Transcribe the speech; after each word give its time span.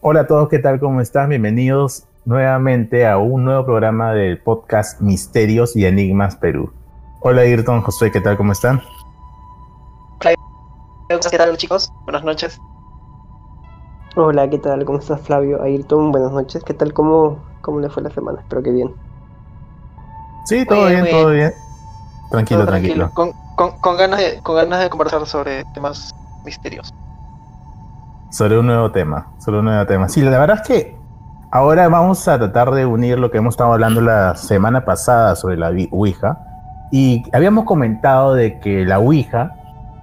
Hola 0.00 0.20
a 0.20 0.26
todos, 0.28 0.48
¿qué 0.48 0.60
tal? 0.60 0.78
¿Cómo 0.78 1.00
están? 1.00 1.30
Bienvenidos 1.30 2.04
nuevamente 2.24 3.04
a 3.04 3.18
un 3.18 3.44
nuevo 3.44 3.64
programa 3.64 4.12
del 4.12 4.40
podcast 4.40 5.00
Misterios 5.00 5.74
y 5.74 5.86
Enigmas 5.86 6.36
Perú. 6.36 6.72
Hola 7.20 7.40
Ayrton, 7.40 7.82
José, 7.82 8.12
¿qué 8.12 8.20
tal? 8.20 8.36
¿Cómo 8.36 8.52
están? 8.52 8.80
¿Qué 10.20 11.36
tal 11.36 11.56
chicos? 11.56 11.92
Buenas 12.04 12.22
noches. 12.22 12.60
Hola, 14.14 14.48
¿qué 14.48 14.58
tal? 14.58 14.84
¿Cómo 14.84 15.00
estás 15.00 15.20
Flavio? 15.22 15.60
Ayrton, 15.64 16.12
buenas 16.12 16.30
noches. 16.30 16.62
¿Qué 16.62 16.74
tal? 16.74 16.92
¿Cómo, 16.92 17.42
cómo 17.60 17.80
le 17.80 17.90
fue 17.90 18.04
la 18.04 18.10
semana? 18.10 18.40
Espero 18.40 18.62
que 18.62 18.70
bien. 18.70 18.94
Sí, 20.44 20.64
todo 20.64 20.86
bien, 20.86 21.10
todo 21.10 21.30
bien. 21.30 21.52
Tranquilo, 22.30 22.66
tranquilo. 22.66 23.10
Con, 23.14 23.32
con, 23.56 23.96
ganas 23.96 24.20
de, 24.20 24.40
con 24.44 24.54
ganas 24.54 24.78
de 24.78 24.90
conversar 24.90 25.26
sobre 25.26 25.64
temas 25.74 26.14
misteriosos. 26.44 26.94
Sobre 28.30 28.58
un 28.58 28.66
nuevo 28.66 28.90
tema, 28.90 29.32
sobre 29.38 29.58
un 29.58 29.66
nuevo 29.66 29.86
tema. 29.86 30.08
Sí, 30.08 30.22
la 30.22 30.38
verdad 30.38 30.60
es 30.62 30.68
que 30.68 30.96
ahora 31.50 31.88
vamos 31.88 32.26
a 32.28 32.38
tratar 32.38 32.72
de 32.72 32.84
unir 32.84 33.18
lo 33.18 33.30
que 33.30 33.38
hemos 33.38 33.54
estado 33.54 33.72
hablando 33.72 34.00
la 34.00 34.34
semana 34.36 34.84
pasada 34.84 35.34
sobre 35.34 35.56
la 35.56 35.72
Ouija. 35.90 36.38
Y 36.90 37.22
habíamos 37.32 37.64
comentado 37.64 38.34
de 38.34 38.60
que 38.60 38.84
la 38.84 38.98
Ouija 38.98 39.54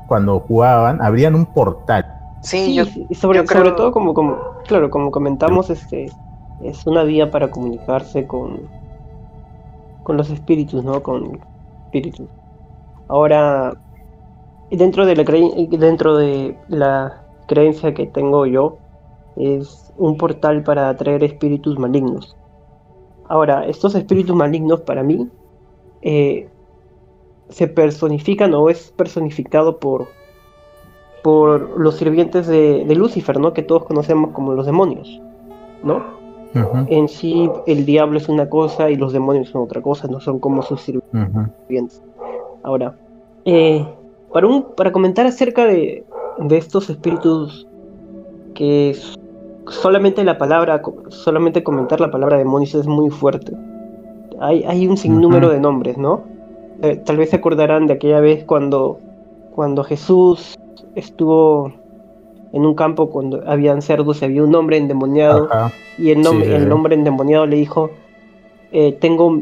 cuando 0.07 0.39
jugaban, 0.39 1.01
abrían 1.01 1.35
un 1.35 1.45
portal. 1.45 2.05
Sí, 2.41 2.75
yo, 2.75 2.85
sobre, 3.15 3.45
sobre 3.47 3.71
todo 3.71 3.91
como, 3.91 4.13
como, 4.13 4.37
claro, 4.67 4.89
como 4.89 5.11
comentamos, 5.11 5.69
este 5.69 6.11
es 6.63 6.85
una 6.85 7.03
vía 7.03 7.31
para 7.31 7.49
comunicarse 7.49 8.27
con, 8.27 8.61
con 10.03 10.17
los 10.17 10.29
espíritus, 10.29 10.83
¿no? 10.83 11.01
Con 11.01 11.39
espíritus. 11.85 12.27
Ahora, 13.07 13.73
dentro 14.69 15.05
de 15.05 15.15
la 15.15 15.23
dentro 15.77 16.17
de 16.17 16.57
la 16.67 17.24
creencia 17.47 17.93
que 17.93 18.07
tengo 18.07 18.45
yo, 18.45 18.77
es 19.35 19.93
un 19.97 20.17
portal 20.17 20.63
para 20.63 20.89
atraer 20.89 21.23
espíritus 21.23 21.77
malignos. 21.77 22.35
Ahora, 23.27 23.65
estos 23.65 23.95
espíritus 23.95 24.35
malignos 24.35 24.81
para 24.81 25.03
mí 25.03 25.29
eh, 26.01 26.47
se 27.49 27.67
personifican 27.67 28.53
o 28.53 28.69
es 28.69 28.91
personificado 28.91 29.79
por, 29.79 30.07
por 31.23 31.79
los 31.79 31.95
sirvientes 31.95 32.47
de, 32.47 32.85
Lucifer, 32.95 33.39
¿no? 33.39 33.53
Que 33.53 33.63
todos 33.63 33.85
conocemos 33.85 34.31
como 34.31 34.53
los 34.53 34.65
demonios, 34.65 35.21
¿no? 35.83 36.15
En 36.87 37.09
sí, 37.09 37.49
el 37.67 37.85
diablo 37.85 38.17
es 38.17 38.29
una 38.29 38.47
cosa 38.49 38.89
y 38.89 38.95
los 38.95 39.11
demonios 39.11 39.49
son 39.49 39.63
otra 39.63 39.81
cosa, 39.81 40.07
no 40.07 40.21
son 40.21 40.39
como 40.39 40.61
sus 40.61 40.81
sirvientes. 40.81 42.01
Ahora, 42.63 42.95
eh, 43.43 43.85
para, 44.31 44.47
un, 44.47 44.63
para 44.75 44.93
comentar 44.93 45.25
acerca 45.25 45.65
de, 45.65 46.05
de 46.39 46.57
estos 46.57 46.89
espíritus 46.89 47.67
que 48.53 48.95
solamente 49.67 50.23
la 50.23 50.37
palabra, 50.37 50.81
solamente 51.09 51.63
comentar 51.63 51.99
la 51.99 52.11
palabra 52.11 52.37
demonios 52.37 52.75
es 52.75 52.87
muy 52.87 53.09
fuerte. 53.09 53.53
Hay, 54.39 54.63
hay 54.63 54.87
un 54.87 54.97
sinnúmero 54.97 55.49
de 55.49 55.59
nombres, 55.59 55.97
¿no? 55.97 56.23
Eh, 56.81 57.01
tal 57.05 57.17
vez 57.17 57.29
se 57.29 57.37
acordarán 57.37 57.87
de 57.87 57.93
aquella 57.93 58.19
vez 58.19 58.43
cuando, 58.43 58.99
cuando 59.53 59.83
Jesús 59.83 60.57
estuvo 60.95 61.71
en 62.51 62.65
un 62.65 62.75
campo 62.75 63.09
cuando 63.09 63.41
habían 63.47 63.81
cerdos 63.81 64.21
y 64.21 64.25
había 64.25 64.43
un 64.43 64.53
hombre 64.55 64.77
endemoniado 64.77 65.49
y 65.97 66.11
el 66.11 66.21
nombre, 66.21 66.55
el 66.55 66.71
hombre 66.71 66.95
endemoniado 66.95 67.45
le 67.45 67.57
dijo 67.57 67.89
eh, 68.71 68.93
tengo, 68.99 69.41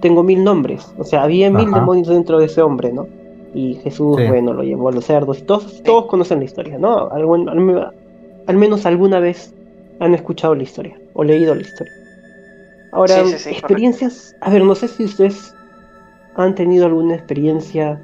tengo 0.00 0.22
mil 0.22 0.44
nombres, 0.44 0.92
o 0.98 1.04
sea, 1.04 1.22
había 1.22 1.50
mil 1.50 1.70
demonios 1.70 2.08
dentro 2.08 2.38
de 2.38 2.46
ese 2.46 2.62
hombre, 2.62 2.92
¿no? 2.92 3.06
Y 3.54 3.74
Jesús, 3.76 4.16
bueno, 4.28 4.52
lo 4.52 4.62
llevó 4.62 4.90
a 4.90 4.92
los 4.92 5.06
cerdos 5.06 5.38
y 5.38 5.42
todos, 5.42 5.82
todos 5.82 6.06
conocen 6.06 6.40
la 6.40 6.44
historia, 6.44 6.78
¿no? 6.78 7.08
al, 7.10 8.56
menos 8.56 8.86
alguna 8.86 9.20
vez 9.20 9.54
han 10.00 10.14
escuchado 10.14 10.54
la 10.54 10.62
historia 10.62 10.98
o 11.14 11.24
leído 11.24 11.54
la 11.54 11.62
historia. 11.62 11.92
Ahora, 12.92 13.20
experiencias, 13.20 14.36
a 14.40 14.50
ver, 14.50 14.64
no 14.64 14.74
sé 14.74 14.88
si 14.88 15.04
ustedes 15.04 15.54
han 16.36 16.54
tenido 16.54 16.86
alguna 16.86 17.14
experiencia 17.14 18.00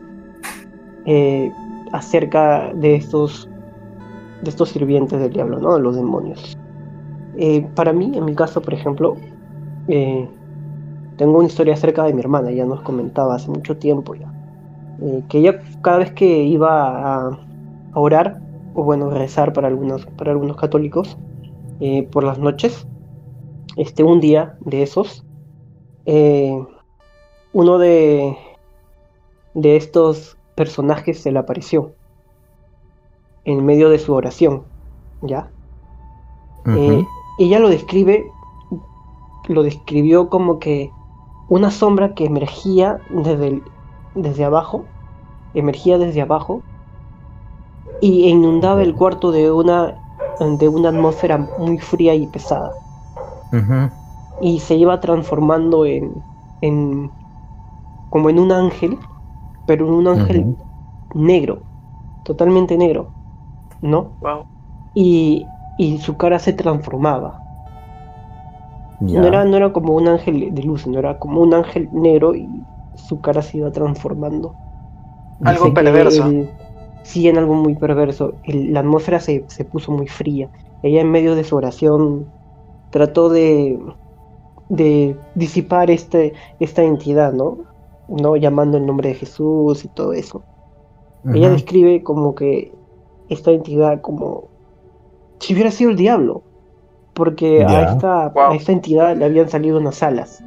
eh, 1.07 1.53
acerca 1.93 2.73
de 2.75 2.97
estos, 2.97 3.49
de 4.43 4.51
estos 4.51 4.71
sirvientes 4.71 5.21
del 5.21 5.33
diablo, 5.33 5.59
¿no? 5.59 5.75
De 5.75 5.81
los 5.81 5.95
demonios. 5.97 6.57
Eh, 7.37 7.67
para 7.75 7.93
mí, 7.93 8.13
en 8.15 8.25
mi 8.25 8.35
caso, 8.35 8.61
por 8.61 8.75
ejemplo, 8.75 9.17
eh, 9.89 10.29
tengo 11.17 11.39
una 11.39 11.47
historia 11.47 11.75
acerca 11.75 12.05
de 12.05 12.13
mi 12.13 12.21
hermana, 12.21 12.51
ya 12.51 12.65
nos 12.65 12.81
comentaba 12.81 13.37
hace 13.37 13.51
mucho 13.51 13.77
tiempo 13.77 14.15
ya, 14.15 14.33
que 15.29 15.39
ella 15.39 15.63
cada 15.83 15.99
vez 15.99 16.13
que 16.13 16.45
iba 16.45 17.29
a, 17.29 17.41
orar, 17.95 18.41
o 18.75 18.83
bueno, 18.83 19.11
rezar 19.11 19.53
para 19.53 19.69
algunos, 19.69 20.07
para 20.07 20.33
algunos 20.33 20.57
católicos, 20.57 21.17
por 22.11 22.25
las 22.25 22.39
noches, 22.39 22.87
este, 23.77 24.03
un 24.03 24.21
día 24.21 24.57
de 24.61 24.83
esos, 24.83 25.25
uno 27.53 27.79
de, 27.79 28.37
de 29.55 29.77
estos 29.77 30.37
personajes 30.55 31.21
se 31.21 31.33
le 31.33 31.39
apareció 31.39 31.93
en 33.45 33.65
medio 33.65 33.91
de 33.91 33.99
su 33.99 34.13
oración, 34.15 34.65
¿ya? 35.23 35.51
Eh, 36.67 37.05
ella 37.39 37.59
lo 37.59 37.69
describe, 37.69 38.25
lo 39.49 39.63
describió 39.63 40.31
como 40.31 40.59
que 40.59 40.91
una 41.49 41.71
sombra 41.71 42.15
que 42.15 42.25
emergía 42.25 42.99
desde, 43.11 43.63
desde 44.15 44.45
abajo, 44.45 44.87
emergía 45.53 45.99
desde 45.99 46.23
abajo 46.23 46.63
y 48.01 48.29
inundaba 48.29 48.83
el 48.83 48.95
cuarto 48.95 49.33
de 49.33 49.51
una, 49.51 50.01
de 50.41 50.69
una 50.69 50.89
atmósfera 50.91 51.39
muy 51.59 51.79
fría 51.79 52.15
y 52.15 52.27
pesada. 52.27 52.73
Y 54.41 54.61
se 54.61 54.75
iba 54.75 55.01
transformando 55.01 55.87
en, 55.87 56.25
en 56.61 57.13
como 58.09 58.31
en 58.31 58.39
un 58.39 58.53
ángel, 58.53 58.99
pero 59.65 59.87
en 59.87 59.93
un 59.93 60.09
ángel 60.09 60.57
negro, 61.15 61.63
totalmente 62.23 62.77
negro, 62.77 63.13
¿no? 63.81 64.15
Wow. 64.21 64.45
Y, 64.95 65.49
su 66.01 66.17
cara 66.17 66.39
se 66.39 66.53
transformaba. 66.53 67.41
No, 69.01 69.27
era, 69.27 69.45
no 69.45 69.57
era 69.57 69.73
como 69.73 69.95
un 69.95 70.09
ángel 70.09 70.55
de 70.55 70.63
luz, 70.63 70.87
no 70.87 70.99
era 70.99 71.19
como 71.19 71.41
un 71.41 71.53
ángel 71.55 71.89
negro 71.93 72.35
y 72.35 72.65
su 72.97 73.21
cara 73.21 73.43
se 73.43 73.59
iba 73.59 73.71
transformando. 73.71 74.55
algo 75.45 75.73
perverso. 75.75 76.25
sí, 77.03 77.29
en 77.29 77.39
algo 77.39 77.55
muy 77.55 77.75
perverso. 77.75 78.35
la 78.47 78.81
atmósfera 78.81 79.21
se, 79.21 79.45
se, 79.49 79.65
puso 79.65 79.93
muy 79.93 80.07
fría. 80.07 80.49
Ella 80.83 81.01
en 81.01 81.11
medio 81.11 81.35
de 81.35 81.45
su 81.45 81.57
oración 81.57 82.27
trató 82.91 83.29
de, 83.29 83.79
de 84.69 85.17
disipar 85.35 85.91
este, 85.91 86.33
esta 86.61 86.83
entidad, 86.83 87.33
¿no? 87.33 87.59
¿no? 88.09 88.37
Llamando 88.37 88.79
el 88.79 88.87
nombre 88.87 89.11
de 89.11 89.15
Jesús 89.15 89.85
y 89.85 89.89
todo 89.89 90.13
eso. 90.13 90.43
Ella 91.33 91.49
describe 91.49 92.03
como 92.03 92.35
que 92.35 92.73
esta 93.31 93.51
entidad 93.51 94.03
como 94.03 94.49
si 95.39 95.55
hubiera 95.55 95.71
sido 95.71 95.91
el 95.91 95.97
diablo, 95.97 96.43
porque 97.15 97.65
a, 97.65 97.93
esta, 97.93 98.27
a 98.27 98.55
esta 98.55 98.73
entidad 98.73 99.17
le 99.17 99.25
habían 99.25 99.49
salido 99.49 99.79
unas 99.79 100.03
alas. 100.03 100.43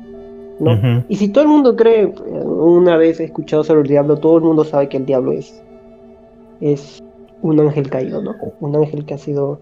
¿No? 0.60 1.04
Y 1.08 1.16
si 1.18 1.30
todo 1.30 1.44
el 1.44 1.50
mundo 1.50 1.76
cree, 1.76 2.14
una 2.46 2.98
vez 2.98 3.20
he 3.20 3.26
escuchado 3.26 3.64
sobre 3.64 3.82
el 3.82 3.88
diablo, 3.88 4.18
todo 4.18 4.38
el 4.38 4.44
mundo 4.44 4.64
sabe 4.64 4.90
que 4.90 4.98
el 4.98 5.06
diablo 5.06 5.32
es, 5.32 5.64
es 6.62 7.04
un 7.42 7.60
ángel 7.60 7.90
caído, 7.90 8.22
¿no? 8.22 8.36
Un 8.60 8.76
ángel 8.76 9.06
que 9.06 9.14
ha 9.14 9.18
sido 9.18 9.60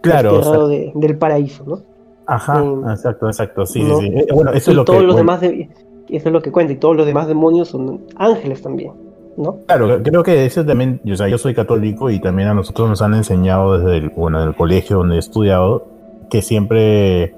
claro, 0.00 0.68
del 0.68 1.18
paraíso, 1.18 1.64
¿no? 1.66 1.80
Ajá, 2.26 2.62
em, 2.62 2.88
exacto, 2.88 3.26
exacto, 3.26 3.66
sí, 3.66 3.82
sí, 3.82 4.06
eh, 4.06 4.26
Bueno, 4.32 4.52
eso 4.52 4.70
es 4.70 4.76
lo 4.76 4.84
todos 4.84 5.02
los 5.02 5.16
demás 5.16 5.40
de, 5.40 5.68
eso 6.08 6.28
es 6.28 6.32
lo 6.32 6.40
que 6.40 6.52
cuenta, 6.52 6.72
y 6.72 6.76
todos 6.76 6.96
los 6.96 7.06
demás 7.06 7.26
demonios 7.26 7.68
son 7.68 8.04
ángeles 8.16 8.62
también, 8.62 8.92
¿no? 9.36 9.58
Claro, 9.66 10.02
creo 10.02 10.22
que 10.22 10.46
eso 10.46 10.64
también, 10.64 11.00
o 11.10 11.16
sea, 11.16 11.28
yo 11.28 11.38
soy 11.38 11.54
católico 11.54 12.10
y 12.10 12.20
también 12.20 12.48
a 12.48 12.54
nosotros 12.54 12.88
nos 12.88 13.02
han 13.02 13.14
enseñado 13.14 13.78
desde 13.78 13.98
el, 13.98 14.08
bueno, 14.10 14.42
el 14.42 14.54
colegio 14.54 14.98
donde 14.98 15.16
he 15.16 15.18
estudiado, 15.18 15.86
que 16.30 16.40
siempre, 16.40 17.34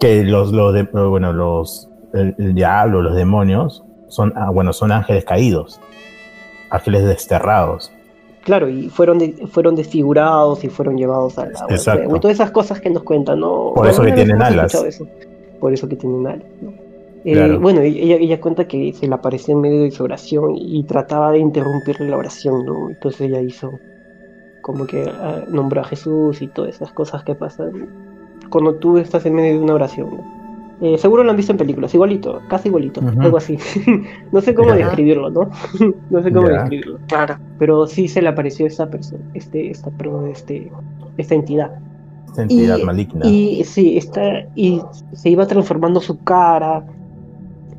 que 0.00 0.24
los, 0.24 0.52
los 0.52 0.74
de, 0.74 0.82
bueno, 0.82 1.32
los, 1.32 1.87
el, 2.12 2.54
diablo, 2.54 3.02
los 3.02 3.14
demonios, 3.14 3.84
son, 4.08 4.32
ah, 4.36 4.50
bueno, 4.50 4.72
son 4.72 4.92
ángeles 4.92 5.24
caídos, 5.24 5.80
ángeles 6.70 7.04
desterrados. 7.04 7.92
Claro, 8.42 8.68
y 8.68 8.88
fueron, 8.88 9.20
fueron 9.48 9.74
desfigurados 9.74 10.64
y 10.64 10.68
fueron 10.68 10.96
llevados 10.96 11.38
a 11.38 11.46
la... 11.46 11.58
Exacto. 11.68 12.16
Y 12.16 12.20
todas 12.20 12.36
esas 12.36 12.50
cosas 12.50 12.80
que 12.80 12.88
nos 12.88 13.02
cuentan, 13.02 13.40
¿no? 13.40 13.72
Por 13.74 13.86
eso 13.88 14.02
que 14.02 14.12
tienen 14.12 14.40
alas. 14.40 14.72
Por 15.60 15.72
eso 15.72 15.88
que 15.88 15.96
tienen 15.96 16.26
alas, 16.26 16.46
¿no? 16.62 16.72
Eh, 17.24 17.58
bueno, 17.60 17.80
ella, 17.80 18.16
ella 18.16 18.40
cuenta 18.40 18.66
que 18.66 18.92
se 18.92 19.06
le 19.06 19.14
apareció 19.14 19.54
en 19.54 19.60
medio 19.60 19.82
de 19.82 19.90
su 19.90 20.04
oración 20.04 20.54
y 20.56 20.82
trataba 20.84 21.32
de 21.32 21.38
interrumpirle 21.38 22.08
la 22.08 22.16
oración, 22.16 22.64
¿no? 22.64 22.88
Entonces 22.88 23.22
ella 23.22 23.40
hizo 23.40 23.72
como 24.62 24.86
que 24.86 25.10
ah, 25.10 25.44
nombró 25.48 25.80
a 25.80 25.84
Jesús 25.84 26.42
y 26.42 26.46
todas 26.48 26.76
esas 26.76 26.92
cosas 26.92 27.24
que 27.24 27.34
pasan 27.34 27.88
cuando 28.50 28.74
tú 28.74 28.98
estás 28.98 29.26
en 29.26 29.34
medio 29.34 29.54
de 29.54 29.64
una 29.64 29.74
oración. 29.74 30.37
Eh, 30.80 30.96
seguro 30.96 31.24
lo 31.24 31.30
han 31.30 31.36
visto 31.36 31.50
en 31.50 31.58
películas, 31.58 31.92
igualito, 31.92 32.40
casi 32.48 32.68
igualito, 32.68 33.00
algo 33.18 33.36
así. 33.36 33.58
no 34.32 34.40
sé 34.40 34.54
cómo 34.54 34.72
describirlo, 34.72 35.28
¿no? 35.30 35.50
no 36.10 36.22
sé 36.22 36.32
cómo 36.32 36.48
describirlo. 36.48 36.98
Claro. 37.08 37.36
Pero 37.58 37.86
sí 37.86 38.06
se 38.06 38.22
le 38.22 38.28
apareció 38.28 38.66
esta 38.66 38.88
persona, 38.88 39.24
este, 39.34 39.70
esta, 39.70 39.90
perdón, 39.90 40.28
este, 40.28 40.70
esta 41.16 41.34
entidad. 41.34 41.72
entidad 42.36 42.78
maligna. 42.80 43.26
Y 43.26 43.64
sí, 43.64 43.98
está, 43.98 44.46
y 44.54 44.80
se 45.14 45.30
iba 45.30 45.46
transformando 45.46 46.00
su 46.00 46.22
cara. 46.22 46.86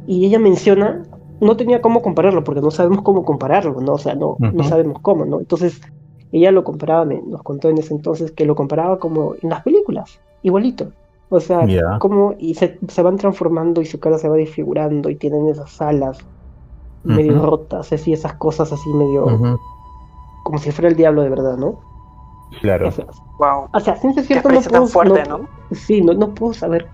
Y 0.05 0.25
ella 0.25 0.39
menciona, 0.39 1.03
no 1.39 1.55
tenía 1.55 1.81
cómo 1.81 2.01
compararlo, 2.01 2.43
porque 2.43 2.61
no 2.61 2.71
sabemos 2.71 3.01
cómo 3.01 3.23
compararlo, 3.23 3.79
¿no? 3.79 3.93
O 3.93 3.97
sea, 3.97 4.15
no, 4.15 4.35
no 4.39 4.63
sabemos 4.65 4.99
cómo, 5.01 5.23
¿no? 5.23 5.39
Entonces, 5.39 5.79
ella 6.33 6.51
lo 6.51 6.65
comparaba, 6.65 7.05
nos 7.05 7.43
contó 7.43 7.69
en 7.69 7.77
ese 7.77 7.93
entonces 7.93 8.31
que 8.31 8.45
lo 8.45 8.55
comparaba 8.55 8.99
como 8.99 9.35
en 9.41 9.49
las 9.49 9.63
películas, 9.63 10.19
igualito. 10.43 10.91
O 11.29 11.39
sea, 11.39 11.67
como 11.99 12.35
y 12.39 12.55
se, 12.55 12.79
se, 12.87 13.01
van 13.03 13.17
transformando 13.17 13.81
y 13.81 13.85
su 13.85 13.99
cara 13.99 14.17
se 14.17 14.27
va 14.27 14.35
desfigurando 14.35 15.09
y 15.09 15.15
tienen 15.15 15.47
esas 15.47 15.79
alas 15.81 16.17
medio 17.03 17.41
rotas, 17.41 17.93
así 17.93 18.13
esas 18.13 18.33
cosas 18.33 18.71
así 18.73 18.89
medio 18.93 19.25
como 20.43 20.57
si 20.57 20.71
fuera 20.71 20.89
el 20.89 20.95
diablo 20.95 21.21
de 21.21 21.29
verdad, 21.29 21.57
¿no? 21.57 21.79
Claro. 22.61 22.89
wow. 23.37 23.67
O 23.71 23.79
sea, 23.79 23.95
sin 23.97 24.13
cierto 24.15 24.49
no 24.49 24.61
puedo, 24.61 24.87
fuerte, 24.87 25.23
no, 25.29 25.47
Sí, 25.71 26.01
no, 26.01 26.13
no 26.13 26.33
puedo 26.33 26.53
saber 26.53 26.89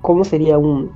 cómo 0.00 0.22
sería 0.24 0.58
un. 0.58 0.92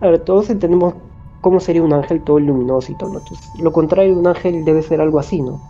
A 0.00 0.08
ver, 0.08 0.24
todos 0.24 0.48
entendemos 0.50 0.94
cómo 1.40 1.58
sería 1.58 1.82
un 1.82 1.92
ángel 1.92 2.22
todo 2.22 2.38
luminoso 2.38 2.92
y 2.92 2.94
todo, 2.94 3.10
¿no? 3.10 3.18
Entonces, 3.18 3.50
lo 3.54 3.72
contrario 3.72 4.14
de 4.14 4.20
un 4.20 4.26
ángel 4.28 4.64
debe 4.64 4.82
ser 4.82 5.00
algo 5.00 5.18
así, 5.18 5.42
¿no? 5.42 5.60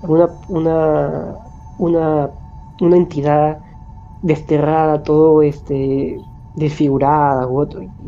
Una, 0.00 0.30
una, 0.48 1.38
una, 1.76 2.30
una 2.80 2.96
entidad 2.96 3.62
desterrada, 4.22 5.02
todo 5.02 5.42
este 5.42 6.18
desfigurada 6.54 7.48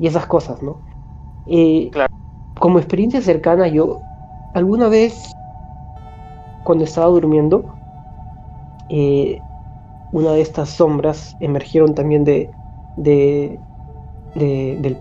y 0.01 0.07
esas 0.07 0.27
cosas, 0.27 0.63
¿no? 0.63 0.81
Eh, 1.47 1.91
claro. 1.91 2.13
Como 2.59 2.79
experiencia 2.79 3.21
cercana, 3.21 3.69
yo 3.69 4.01
alguna 4.55 4.89
vez 4.89 5.33
cuando 6.65 6.85
estaba 6.85 7.07
durmiendo, 7.07 7.77
eh, 8.89 9.41
una 10.13 10.33
de 10.33 10.41
estas 10.41 10.71
sombras 10.71 11.37
emergieron 11.41 11.95
también 11.95 12.25
de, 12.25 12.51
de, 12.97 13.61
del 14.35 14.99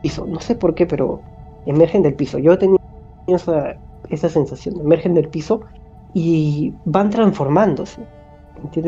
piso. 0.00 0.26
No 0.26 0.40
sé 0.40 0.54
por 0.54 0.74
qué, 0.74 0.86
pero 0.86 1.22
emergen 1.66 2.02
del 2.02 2.14
piso. 2.14 2.38
Yo 2.38 2.56
tenía 2.58 2.78
esa, 3.26 3.76
esa 4.08 4.28
sensación, 4.28 4.80
emergen 4.80 5.14
del 5.14 5.28
piso 5.28 5.62
y 6.12 6.74
van 6.84 7.10
transformándose. 7.10 8.06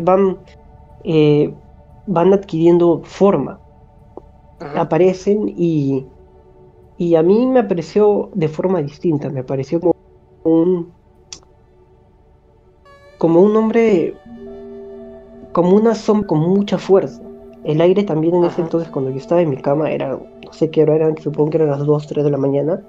Van, 0.03 0.39
eh, 1.06 1.55
van 2.06 2.32
adquiriendo 2.32 3.00
forma. 3.05 3.61
Aparecen 4.75 5.49
y, 5.56 6.05
y 6.99 7.14
a 7.14 7.23
mí 7.23 7.47
me 7.47 7.61
apareció 7.61 8.31
de 8.35 8.49
forma 8.49 8.82
distinta. 8.82 9.31
Me 9.31 9.44
pareció 9.44 9.81
como 9.81 9.94
un, 10.43 10.93
como 13.19 13.41
un 13.41 13.55
hombre, 13.56 14.14
como 15.53 15.76
una 15.76 15.94
sombra 15.94 16.26
con 16.26 16.41
mucha 16.41 16.76
fuerza. 16.76 17.23
El 17.62 17.81
aire 17.81 18.03
también 18.03 18.35
en 18.35 18.44
ese 18.44 18.62
entonces, 18.62 18.91
cuando 18.91 19.11
yo 19.11 19.19
estaba 19.19 19.43
en 19.43 19.50
mi 19.50 19.56
cama, 19.56 19.91
era, 19.91 20.11
no 20.11 20.53
sé 20.53 20.70
qué 20.70 20.82
hora 20.82 20.97
eran, 20.97 21.17
supongo 21.19 21.50
que 21.50 21.56
eran 21.58 21.70
las 21.70 21.85
2, 21.85 22.06
3 22.06 22.25
de 22.25 22.31
la 22.31 22.38
mañana. 22.38 22.82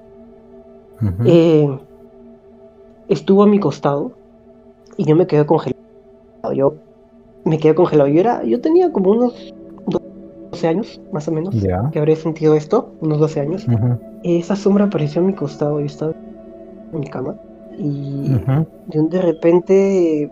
Eh, 1.24 1.78
estuvo 3.08 3.44
a 3.44 3.46
mi 3.46 3.60
costado 3.60 4.12
y 4.96 5.04
yo 5.04 5.14
me 5.14 5.28
quedé 5.28 5.46
congelado. 5.46 5.78
Yo 6.54 6.74
me 7.48 7.58
quedé 7.58 7.74
congelado. 7.74 8.08
Yo, 8.08 8.20
era, 8.20 8.44
yo 8.44 8.60
tenía 8.60 8.92
como 8.92 9.10
unos 9.10 9.54
12 10.50 10.68
años, 10.68 11.00
más 11.12 11.26
o 11.28 11.32
menos, 11.32 11.54
que 11.92 11.98
habría 11.98 12.16
sentido 12.16 12.54
esto, 12.54 12.92
unos 13.00 13.18
12 13.18 13.40
años. 13.40 13.66
Esa 14.22 14.56
sombra 14.56 14.86
apareció 14.86 15.22
a 15.22 15.24
mi 15.24 15.32
costado, 15.32 15.80
yo 15.80 15.86
estaba 15.86 16.12
en 16.92 17.00
mi 17.00 17.06
cama 17.06 17.36
y 17.76 18.40
de 18.86 19.00
un 19.00 19.08
de 19.08 19.22
repente 19.22 20.30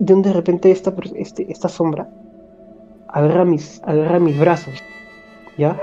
de 0.00 0.14
un 0.14 0.22
de 0.22 0.32
repente 0.32 0.72
esta 0.72 0.92
este, 1.14 1.50
esta 1.52 1.68
sombra 1.68 2.08
agarra 3.06 3.44
mis 3.44 3.80
agarra 3.84 4.18
mis 4.18 4.36
brazos 4.40 4.74
ya 5.56 5.78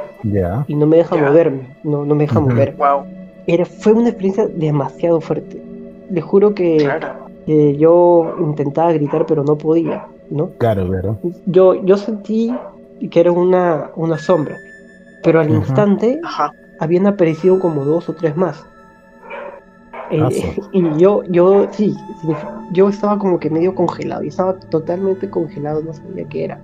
y 0.68 0.76
no 0.76 0.86
me 0.86 0.98
deja 0.98 1.16
moverme 1.16 1.78
no, 1.84 2.04
no 2.04 2.16
me 2.16 2.26
deja 2.26 2.42
mover. 2.42 2.76
Wow. 2.76 3.06
Era, 3.48 3.64
fue 3.64 3.94
una 3.94 4.10
experiencia 4.10 4.46
demasiado 4.46 5.22
fuerte. 5.22 5.64
Le 6.10 6.22
juro 6.22 6.54
que, 6.54 6.86
yo 7.78 8.36
intentaba 8.42 8.92
gritar 8.92 9.26
pero 9.26 9.46
no 9.46 9.58
podía 9.58 10.06
no 10.30 10.52
claro 10.58 10.88
claro. 10.88 11.20
Yo 11.46 11.84
yo 11.86 11.98
sentí 11.98 12.54
que 13.12 13.20
era 13.20 13.32
una 13.32 13.92
una 13.96 14.18
sombra 14.18 14.58
pero 15.24 15.40
al 15.40 15.50
instante 15.50 16.22
habían 16.80 17.08
aparecido 17.08 17.60
como 17.60 17.84
dos 17.84 18.08
o 18.08 18.14
tres 18.14 18.36
más. 18.38 18.66
Eh, 20.10 20.56
y 20.72 20.98
yo, 20.98 21.24
yo, 21.26 21.68
sí, 21.72 21.94
yo 22.72 22.88
estaba 22.90 23.20
como 23.20 23.40
que 23.40 23.50
medio 23.50 23.76
congelado, 23.76 24.24
y 24.24 24.30
estaba 24.30 24.58
totalmente 24.58 25.30
congelado, 25.30 25.82
no 25.84 25.94
sabía 25.94 26.26
qué 26.30 26.46
era. 26.46 26.62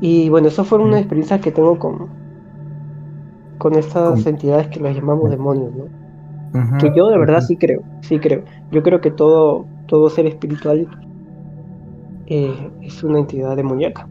Y 0.00 0.28
bueno, 0.28 0.48
eso 0.48 0.64
fue 0.64 0.78
una 0.78 0.98
experiencia 0.98 1.38
que 1.38 1.52
tengo 1.52 1.78
con, 1.78 2.08
con 3.58 3.74
estas 3.74 4.24
entidades 4.26 4.68
que 4.68 4.80
las 4.80 4.96
llamamos 4.96 5.30
demonios, 5.30 5.72
¿no? 5.74 6.04
que 6.78 6.92
yo 6.96 7.08
de 7.08 7.18
verdad 7.18 7.40
sí 7.40 7.56
creo, 7.56 7.82
sí 8.00 8.20
creo. 8.20 8.44
Yo 8.70 8.82
creo 8.82 9.00
que 9.00 9.10
todo, 9.10 9.66
todo 9.86 10.08
ser 10.08 10.26
espiritual 10.26 10.86
eh, 12.26 12.70
es 12.82 13.02
una 13.02 13.18
entidad 13.20 13.56
demoníaca. 13.56 14.08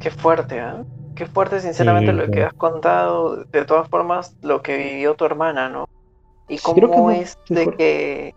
Qué 0.00 0.10
fuerte, 0.10 0.58
¿eh? 0.58 0.84
Qué 1.14 1.26
fuerte, 1.26 1.60
sinceramente, 1.60 2.12
lo 2.12 2.30
que 2.30 2.44
has 2.44 2.54
contado. 2.54 3.44
De 3.44 3.64
todas 3.64 3.88
formas, 3.88 4.36
lo 4.42 4.62
que 4.62 4.76
vivió 4.76 5.14
tu 5.14 5.24
hermana, 5.24 5.68
¿no? 5.68 5.86
y 6.48 6.58
cómo 6.58 7.10
es 7.10 7.36
de 7.48 7.74
que 7.76 8.34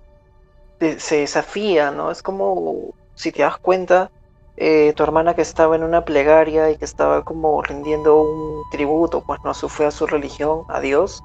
se 0.98 1.18
desafía, 1.18 1.92
¿no? 1.92 2.12
Es 2.12 2.24
como, 2.24 2.94
si 3.16 3.32
te 3.32 3.44
das 3.44 3.58
cuenta, 3.58 4.10
eh, 4.58 4.94
tu 4.96 5.04
hermana 5.04 5.36
que 5.36 5.42
estaba 5.42 5.76
en 5.76 5.84
una 5.84 6.06
plegaria 6.06 6.72
y 6.72 6.78
que 6.78 6.86
estaba 6.86 7.24
como 7.24 7.62
rindiendo 7.62 8.22
un 8.22 8.64
tributo, 8.72 9.24
pues 9.26 9.40
no, 9.44 9.54
su 9.54 9.70
fe 9.70 9.86
a 9.86 9.92
su 9.92 10.08
religión, 10.08 10.64
a 10.68 10.80
Dios, 10.80 11.22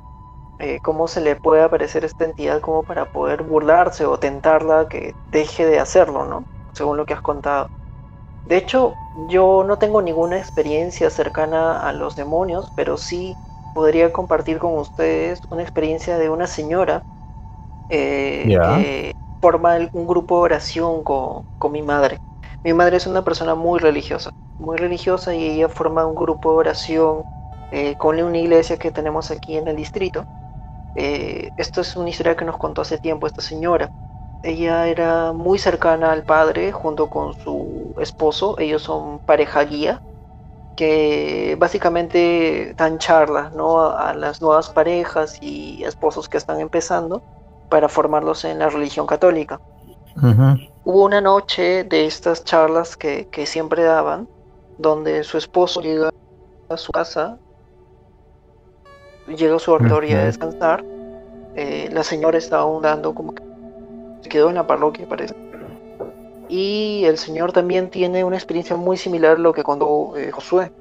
eh, 0.58 0.78
cómo 0.82 1.08
se 1.08 1.20
le 1.20 1.36
puede 1.36 1.62
aparecer 1.62 2.04
esta 2.04 2.24
entidad 2.24 2.60
como 2.60 2.82
para 2.82 3.06
poder 3.06 3.42
burlarse 3.42 4.06
o 4.06 4.18
tentarla 4.18 4.86
que 4.88 5.14
deje 5.30 5.66
de 5.66 5.80
hacerlo, 5.80 6.26
¿no? 6.26 6.44
Según 6.74 6.96
lo 6.96 7.06
que 7.06 7.14
has 7.14 7.22
contado. 7.22 7.68
De 8.44 8.56
hecho, 8.56 8.94
yo 9.14 9.64
no 9.64 9.78
tengo 9.78 10.02
ninguna 10.02 10.38
experiencia 10.38 11.08
cercana 11.08 11.80
a 11.80 11.92
los 11.92 12.14
demonios, 12.14 12.70
pero 12.74 12.96
sí 12.96 13.36
podría 13.72 14.12
compartir 14.12 14.58
con 14.58 14.76
ustedes 14.76 15.40
una 15.50 15.62
experiencia 15.62 16.18
de 16.18 16.28
una 16.28 16.46
señora 16.46 17.02
eh, 17.88 18.46
que 18.48 19.12
forma 19.40 19.78
un 19.92 20.06
grupo 20.06 20.38
de 20.38 20.42
oración 20.42 21.02
con, 21.02 21.44
mi 21.70 21.82
madre. 21.82 22.18
Mi 22.62 22.72
madre 22.72 22.96
es 22.96 23.06
una 23.06 23.24
persona 23.24 23.54
muy 23.54 23.78
religiosa, 23.78 24.30
muy 24.58 24.76
religiosa 24.76 25.34
y 25.34 25.44
ella 25.44 25.68
forma 25.68 26.06
un 26.06 26.14
grupo 26.14 26.52
de 26.52 26.56
oración 26.58 27.22
eh, 27.70 27.94
con 27.96 28.20
una 28.20 28.38
iglesia 28.38 28.76
que 28.76 28.90
tenemos 28.90 29.30
aquí 29.30 29.56
en 29.56 29.68
el 29.68 29.76
distrito. 29.76 30.24
Eh, 30.94 31.50
esto 31.56 31.80
es 31.80 31.96
una 31.96 32.10
historia 32.10 32.36
que 32.36 32.44
nos 32.44 32.56
contó 32.56 32.82
hace 32.82 32.98
tiempo 32.98 33.26
esta 33.26 33.42
señora. 33.42 33.90
Ella 34.44 34.86
era 34.88 35.32
muy 35.32 35.58
cercana 35.58 36.12
al 36.12 36.22
padre 36.22 36.70
junto 36.70 37.08
con 37.08 37.32
su 37.40 37.94
esposo. 37.98 38.56
Ellos 38.58 38.82
son 38.82 39.18
pareja 39.20 39.64
guía 39.64 40.02
que 40.76 41.56
básicamente 41.58 42.74
dan 42.76 42.98
charlas 42.98 43.54
¿no? 43.54 43.80
a, 43.80 44.12
las 44.12 44.42
nuevas 44.42 44.68
parejas 44.68 45.38
y 45.40 45.82
esposos 45.84 46.28
que 46.28 46.36
están 46.36 46.60
empezando 46.60 47.22
para 47.70 47.88
formarlos 47.88 48.44
en 48.44 48.58
la 48.58 48.68
religión 48.68 49.06
católica. 49.06 49.60
Hubo 50.84 51.04
una 51.04 51.22
noche 51.22 51.84
de 51.84 52.04
estas 52.04 52.44
charlas 52.44 52.96
que, 52.98 53.46
siempre 53.46 53.82
daban, 53.82 54.28
donde 54.76 55.24
su 55.24 55.38
esposo 55.38 55.80
llega 55.80 56.10
a 56.68 56.76
su 56.76 56.92
casa, 56.92 57.38
llega 59.26 59.56
a 59.56 59.58
su 59.58 59.72
oratoria 59.72 60.20
a 60.20 60.24
descansar, 60.24 60.84
eh, 61.56 61.88
la 61.92 62.02
señora 62.02 62.36
estaba 62.36 62.62
aún 62.62 62.82
dando 62.82 63.14
como 63.14 63.34
que 63.34 63.53
se 64.24 64.30
quedó 64.30 64.48
en 64.48 64.54
la 64.54 64.66
parroquia 64.66 65.06
parece. 65.06 65.34
Y 66.48 67.04
el 67.04 67.18
Señor 67.18 67.52
también 67.52 67.90
tiene 67.90 68.24
una 68.24 68.36
experiencia 68.36 68.74
muy 68.74 68.96
similar 68.96 69.36
a 69.36 69.38
lo 69.38 69.52
que 69.52 69.62
contó 69.62 70.16
eh, 70.16 70.30
Josué. 70.30 70.72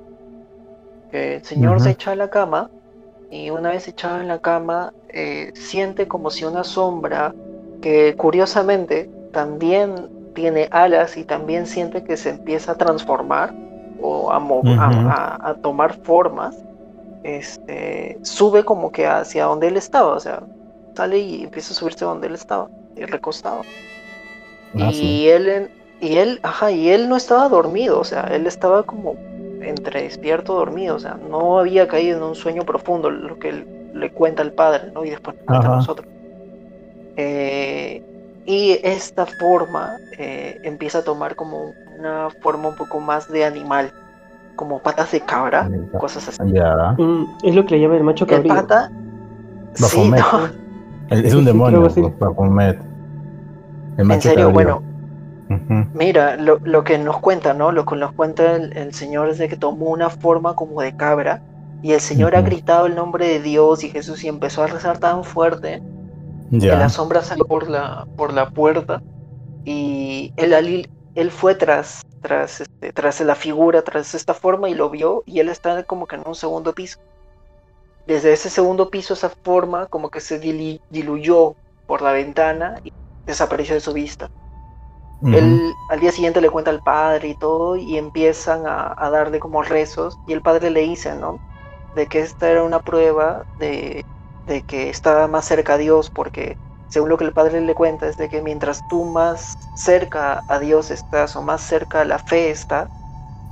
el 1.11 1.43
Señor 1.43 1.81
se 1.81 1.91
echa 1.91 2.11
a 2.11 2.15
la 2.15 2.29
cama 2.29 2.69
y 3.29 3.49
una 3.49 3.71
vez 3.71 3.87
echado 3.87 4.21
en 4.21 4.29
la 4.29 4.39
cama 4.39 4.93
eh, 5.09 5.51
siente 5.55 6.07
como 6.07 6.29
si 6.29 6.45
una 6.45 6.63
sombra 6.63 7.33
que 7.81 8.15
curiosamente 8.15 9.09
también 9.33 10.31
tiene 10.33 10.69
alas 10.71 11.17
y 11.17 11.25
también 11.25 11.65
siente 11.65 12.03
que 12.03 12.15
se 12.15 12.29
empieza 12.29 12.71
a 12.71 12.75
transformar 12.75 13.53
o 14.01 14.31
a, 14.31 14.37
a, 15.49 15.55
tomar 15.55 15.95
formas, 16.03 16.55
este, 17.23 18.19
sube 18.21 18.63
como 18.63 18.91
que 18.91 19.07
hacia 19.07 19.45
donde 19.45 19.67
él 19.67 19.77
estaba, 19.77 20.13
o 20.13 20.19
sea, 20.19 20.43
sale 20.95 21.19
y 21.19 21.43
empieza 21.43 21.73
a 21.73 21.75
subirse 21.75 22.05
donde 22.05 22.27
él 22.27 22.35
estaba, 22.35 22.69
recostado. 22.95 23.61
Ah, 24.79 24.91
y 24.91 25.27
él, 25.27 25.69
y 26.01 26.17
él, 26.17 26.39
ajá, 26.43 26.71
y 26.71 26.89
él 26.89 27.09
no 27.09 27.15
estaba 27.15 27.47
dormido, 27.49 27.99
o 27.99 28.03
sea, 28.03 28.23
él 28.31 28.47
estaba 28.47 28.83
como 28.83 29.15
entre 29.61 30.03
despierto 30.03 30.53
dormido, 30.55 30.95
o 30.95 30.99
sea, 30.99 31.17
no 31.29 31.59
había 31.59 31.87
caído 31.87 32.17
en 32.17 32.23
un 32.23 32.35
sueño 32.35 32.63
profundo, 32.63 33.09
lo 33.09 33.37
que 33.39 33.65
le 33.93 34.11
cuenta 34.11 34.41
el 34.41 34.51
padre, 34.51 34.91
¿no? 34.93 35.05
Y 35.05 35.11
después 35.11 35.35
cuenta 35.45 35.67
a 35.67 35.75
nosotros. 35.77 36.07
Eh, 37.15 38.01
Y 38.45 38.79
esta 38.83 39.25
forma 39.25 39.95
eh, 40.17 40.59
empieza 40.63 40.97
a 40.99 41.03
tomar 41.03 41.35
como 41.35 41.71
una 41.97 42.29
forma 42.41 42.67
un 42.69 42.75
poco 42.75 42.99
más 42.99 43.31
de 43.31 43.45
animal, 43.45 43.93
como 44.57 44.79
patas 44.79 45.11
de 45.13 45.21
cabra, 45.21 45.69
cosas 45.97 46.27
así. 46.27 46.41
Mm, 46.43 47.37
es 47.43 47.55
lo 47.55 47.65
que 47.65 47.75
le 47.75 47.81
llama 47.81 47.95
el 47.95 48.03
macho 48.03 48.27
cabrío. 48.27 48.53
El 48.53 48.59
pata. 48.59 48.91
Sí, 49.75 50.09
no. 50.09 50.62
Es 51.13 51.33
un 51.35 51.45
demonio, 51.45 51.81
Baphomet. 52.19 52.79
en 53.97 54.21
serio, 54.21 54.51
bueno. 54.51 54.81
Mira, 55.93 56.35
lo, 56.37 56.59
lo, 56.63 56.83
que 56.83 56.97
nos 56.97 57.19
cuenta, 57.19 57.53
¿no? 57.53 57.71
Lo 57.71 57.85
que 57.85 57.95
nos 57.95 58.13
cuenta 58.13 58.55
el, 58.55 58.93
Señor 58.93 59.29
es 59.29 59.37
de 59.37 59.47
que 59.47 59.55
tomó 59.55 59.87
una 59.91 60.09
forma 60.09 60.55
como 60.55 60.81
de 60.81 60.95
cabra 60.95 61.43
y 61.83 61.91
el 61.91 61.99
Señor 61.99 62.35
ha 62.35 62.41
gritado 62.41 62.87
el 62.87 62.95
nombre 62.95 63.27
de 63.27 63.39
Dios 63.39 63.83
y 63.83 63.89
Jesús 63.89 64.23
y 64.23 64.27
empezó 64.27 64.63
a 64.63 64.67
rezar 64.67 64.97
tan 64.97 65.23
fuerte 65.23 65.83
que 66.49 66.67
la 66.67 66.89
sombra 66.89 67.21
salió 67.21 67.45
por 67.45 67.69
la, 67.69 68.07
por 68.15 68.33
la 68.33 68.49
puerta 68.49 69.03
y 69.65 70.33
él, 70.37 70.89
él 71.13 71.31
fue 71.31 71.53
tras, 71.55 72.01
tras, 72.21 72.61
este, 72.61 72.93
tras 72.93 73.19
la 73.21 73.35
figura, 73.35 73.83
tras 73.83 74.15
esta 74.15 74.33
forma 74.33 74.69
y 74.69 74.73
lo 74.73 74.89
vio 74.89 75.23
y 75.27 75.39
él 75.39 75.49
está 75.49 75.83
como 75.83 76.07
que 76.07 76.15
en 76.15 76.23
un 76.25 76.35
segundo 76.35 76.73
piso. 76.73 76.99
Desde 78.05 78.33
ese 78.33 78.49
segundo 78.49 78.89
piso 78.89 79.13
esa 79.13 79.29
forma 79.29 79.87
como 79.87 80.09
que 80.09 80.19
se 80.19 80.39
diluyó 80.39 81.55
por 81.87 82.01
la 82.01 82.11
ventana 82.11 82.79
y 82.83 82.91
desapareció 83.25 83.75
de 83.75 83.81
su 83.81 83.93
vista. 83.93 84.29
Él 85.25 85.73
al 85.89 86.01
día 86.01 86.11
siguiente 86.11 86.41
le 86.41 86.49
cuenta 86.49 86.69
al 86.69 86.81
padre 86.81 87.29
y 87.29 87.35
todo 87.35 87.77
y 87.77 87.97
empiezan 87.97 88.67
a, 88.67 88.93
a, 88.97 89.09
darle 89.09 89.39
como 89.39 89.63
rezos 89.63 90.17
y 90.27 90.33
el 90.33 90.41
padre 90.41 90.69
le 90.69 90.81
dice, 90.81 91.15
¿no? 91.15 91.39
De 91.95 92.07
que 92.07 92.19
esta 92.19 92.49
era 92.49 92.61
una 92.61 92.79
prueba 92.79 93.45
de, 93.57 94.05
de 94.47 94.63
que 94.63 94.89
estaba 94.89 95.27
más 95.29 95.45
cerca 95.45 95.75
a 95.75 95.77
Dios 95.77 96.09
porque 96.09 96.57
según 96.93 97.09
lo 97.09 97.17
que 97.17 97.23
el 97.23 97.33
padre 97.33 97.61
le 97.61 97.73
cuenta 97.73 98.07
es 98.07 98.17
de 98.17 98.29
que 98.29 98.41
mientras 98.41 98.85
tú 98.87 99.03
más 99.05 99.57
cerca 99.75 100.43
a 100.47 100.59
Dios 100.59 100.91
estás 100.91 101.35
o 101.35 101.41
más 101.41 101.61
cerca 101.61 102.01
a 102.01 102.05
la 102.05 102.19
fe 102.19 102.51
está, 102.51 102.87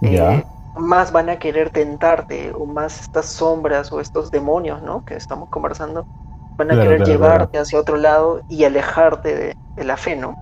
eh, 0.01 0.43
más 0.75 1.11
van 1.11 1.29
a 1.29 1.37
querer 1.37 1.69
tentarte 1.69 2.51
o 2.53 2.65
más 2.65 3.01
estas 3.01 3.25
sombras 3.27 3.91
o 3.91 3.99
estos 3.99 4.31
demonios, 4.31 4.81
¿no? 4.81 5.03
Que 5.05 5.15
estamos 5.15 5.49
conversando, 5.49 6.05
van 6.57 6.71
a 6.71 6.75
querer 6.75 7.03
llevarte 7.03 7.57
hacia 7.57 7.79
otro 7.79 7.97
lado 7.97 8.41
y 8.47 8.63
alejarte 8.63 9.35
de, 9.35 9.55
de 9.75 9.83
la 9.83 9.97
fe, 9.97 10.15
¿no? 10.15 10.35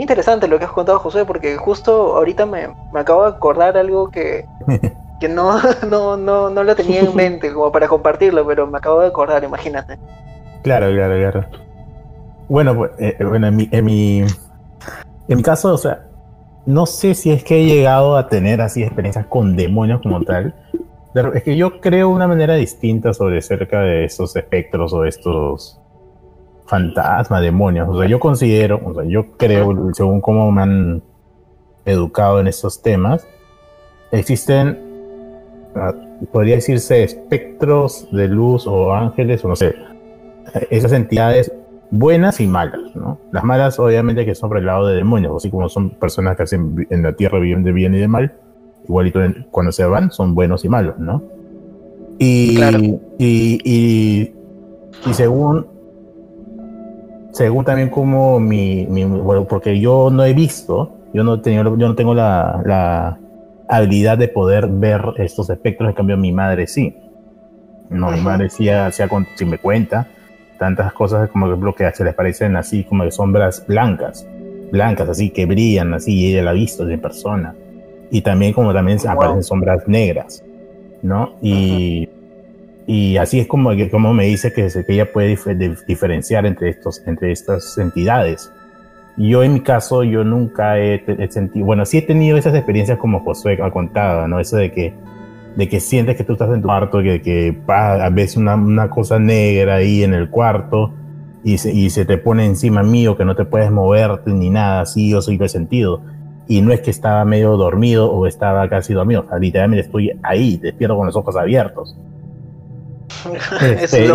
interesante 0.00 0.48
lo 0.48 0.58
que 0.58 0.64
has 0.64 0.72
contado, 0.72 0.98
José, 0.98 1.24
porque 1.24 1.56
justo 1.56 2.16
ahorita 2.16 2.46
me, 2.46 2.68
acabo 2.94 3.22
de 3.22 3.30
acordar 3.30 3.76
algo 3.76 4.10
que, 4.10 4.44
que 5.20 5.28
no, 5.28 5.58
no, 5.88 6.16
no, 6.16 6.50
no 6.50 6.64
lo 6.64 6.76
tenía 6.76 7.00
en 7.00 7.14
mente 7.14 7.52
como 7.52 7.72
para 7.72 7.88
compartirlo, 7.88 8.46
pero 8.46 8.66
me 8.66 8.78
acabo 8.78 9.00
de 9.00 9.08
acordar, 9.08 9.42
imagínate. 9.44 9.98
Claro, 10.62 10.90
claro, 10.90 11.16
claro. 11.16 11.48
Bueno, 12.48 12.76
pues, 12.76 12.90
eh, 12.98 13.16
bueno 13.24 13.48
en, 13.48 13.56
mi, 13.56 13.68
en, 13.72 13.84
mi, 13.84 14.20
en 14.20 15.36
mi 15.36 15.42
caso, 15.42 15.72
o 15.72 15.78
sea, 15.78 16.05
no 16.66 16.84
sé 16.86 17.14
si 17.14 17.30
es 17.30 17.44
que 17.44 17.60
he 17.60 17.64
llegado 17.64 18.16
a 18.16 18.28
tener 18.28 18.60
así 18.60 18.82
experiencias 18.82 19.26
con 19.26 19.56
demonios 19.56 20.02
como 20.02 20.22
tal. 20.22 20.54
Es 21.34 21.44
que 21.44 21.56
yo 21.56 21.80
creo 21.80 22.10
una 22.10 22.28
manera 22.28 22.54
distinta 22.56 23.14
sobre 23.14 23.40
cerca 23.40 23.80
de 23.80 24.04
estos 24.04 24.36
espectros 24.36 24.92
o 24.92 25.04
estos 25.04 25.80
fantasmas, 26.66 27.40
demonios. 27.40 27.88
O 27.88 27.98
sea, 27.98 28.08
yo 28.08 28.20
considero, 28.20 28.80
o 28.84 28.92
sea, 28.92 29.04
yo 29.04 29.36
creo, 29.36 29.94
según 29.94 30.20
cómo 30.20 30.50
me 30.52 30.62
han 30.62 31.02
educado 31.84 32.40
en 32.40 32.48
estos 32.48 32.82
temas, 32.82 33.26
existen, 34.10 34.78
ah, 35.76 35.94
podría 36.32 36.56
decirse, 36.56 37.04
espectros 37.04 38.08
de 38.10 38.28
luz 38.28 38.66
o 38.66 38.92
ángeles, 38.92 39.44
o 39.44 39.48
no 39.48 39.56
sé, 39.56 39.74
esas 40.70 40.92
entidades 40.92 41.52
buenas 41.90 42.40
y 42.40 42.46
malas, 42.46 42.94
¿no? 42.94 43.18
Las 43.32 43.44
malas, 43.44 43.78
obviamente, 43.78 44.24
que 44.24 44.34
son 44.34 44.48
por 44.48 44.58
el 44.58 44.66
lado 44.66 44.86
de 44.86 44.96
demonios, 44.96 45.36
así 45.36 45.50
como 45.50 45.68
son 45.68 45.90
personas 45.90 46.36
que 46.36 46.44
hacen 46.44 46.86
en 46.90 47.02
la 47.02 47.12
tierra 47.12 47.38
viven 47.38 47.62
de 47.62 47.72
bien 47.72 47.94
y 47.94 47.98
de 47.98 48.08
mal, 48.08 48.34
igualito 48.84 49.20
cuando 49.50 49.72
se 49.72 49.84
van, 49.84 50.10
son 50.10 50.34
buenos 50.34 50.64
y 50.64 50.68
malos, 50.68 50.98
¿no? 50.98 51.22
Y, 52.18 52.58
y, 53.18 53.60
y, 53.64 54.32
y 55.06 55.14
según 55.14 55.66
según 57.36 57.66
también 57.66 57.90
como 57.90 58.40
mi, 58.40 58.86
bueno, 58.86 59.44
porque 59.44 59.78
yo 59.78 60.08
no 60.10 60.24
he 60.24 60.32
visto, 60.32 60.96
yo 61.12 61.22
no, 61.22 61.42
tenido, 61.42 61.76
yo 61.76 61.86
no 61.86 61.94
tengo 61.94 62.14
la, 62.14 62.62
la, 62.64 63.18
habilidad 63.68 64.16
de 64.16 64.28
poder 64.28 64.68
ver 64.68 65.02
estos 65.18 65.50
espectros, 65.50 65.90
en 65.90 65.94
cambio 65.94 66.16
mi 66.16 66.32
madre 66.32 66.66
sí. 66.66 66.96
No, 67.90 68.10
mi 68.10 68.20
madre 68.20 68.48
sí, 68.48 68.68
si 69.34 69.44
me 69.44 69.58
cuenta 69.58 70.08
tantas 70.58 70.92
cosas 70.92 71.30
como 71.30 71.46
ejemplo 71.46 71.74
que 71.74 71.90
se 71.92 72.04
les 72.04 72.14
parecen 72.14 72.56
así 72.56 72.84
como 72.84 73.04
de 73.04 73.10
sombras 73.10 73.64
blancas, 73.66 74.26
blancas 74.72 75.08
así 75.08 75.30
que 75.30 75.46
brillan 75.46 75.94
así 75.94 76.14
y 76.14 76.32
ella 76.32 76.42
la 76.42 76.50
ha 76.50 76.54
visto 76.54 76.84
de 76.84 76.98
persona. 76.98 77.54
Y 78.10 78.20
también 78.20 78.52
como 78.52 78.72
también 78.72 78.98
aparecen 79.08 79.42
sombras 79.42 79.88
negras, 79.88 80.42
¿no? 81.02 81.34
Y, 81.42 82.08
y 82.86 83.16
así 83.16 83.40
es 83.40 83.48
como, 83.48 83.70
como 83.90 84.14
me 84.14 84.26
dice 84.26 84.52
que, 84.52 84.68
que 84.68 84.92
ella 84.92 85.12
puede 85.12 85.36
diferenciar 85.86 86.46
entre, 86.46 86.70
estos, 86.70 87.02
entre 87.06 87.32
estas 87.32 87.76
entidades. 87.78 88.52
Yo 89.16 89.42
en 89.42 89.54
mi 89.54 89.60
caso, 89.60 90.04
yo 90.04 90.24
nunca 90.24 90.78
he, 90.78 91.02
sentido, 91.30 91.64
bueno, 91.66 91.84
sí 91.84 91.98
he 91.98 92.02
tenido 92.02 92.36
esas 92.36 92.54
experiencias 92.54 92.98
como 92.98 93.20
Josué 93.20 93.58
ha 93.62 93.70
contado, 93.70 94.28
¿no? 94.28 94.38
Eso 94.38 94.56
de 94.56 94.70
que, 94.70 94.94
de 95.56 95.68
que 95.68 95.80
sientes 95.80 96.16
que 96.16 96.24
tú 96.24 96.34
estás 96.34 96.50
en 96.50 96.60
tu 96.60 96.68
cuarto, 96.68 97.02
que, 97.02 97.22
que 97.22 97.58
ves 98.12 98.36
una, 98.36 98.54
una 98.54 98.90
cosa 98.90 99.18
negra 99.18 99.76
ahí 99.76 100.02
en 100.02 100.14
el 100.14 100.28
cuarto 100.30 100.92
y 101.42 101.58
se, 101.58 101.72
y 101.72 101.90
se 101.90 102.04
te 102.04 102.18
pone 102.18 102.44
encima 102.44 102.82
mío, 102.82 103.16
que 103.16 103.24
no 103.24 103.34
te 103.34 103.44
puedes 103.44 103.70
moverte 103.70 104.30
ni 104.32 104.50
nada 104.50 104.82
así, 104.82 105.10
yo 105.10 105.22
soy 105.22 105.38
sentido. 105.48 106.02
Y 106.48 106.60
no 106.60 106.72
es 106.72 106.80
que 106.80 106.90
estaba 106.90 107.24
medio 107.24 107.56
dormido 107.56 108.12
o 108.12 108.26
estaba 108.26 108.68
casi 108.68 108.92
dormido, 108.92 109.22
o 109.22 109.28
sea, 109.28 109.38
literalmente 109.38 109.86
estoy 109.86 110.12
ahí, 110.22 110.58
despierto 110.58 110.96
con 110.96 111.06
los 111.06 111.16
ojos 111.16 111.36
abiertos. 111.36 111.96
Este, 113.60 114.06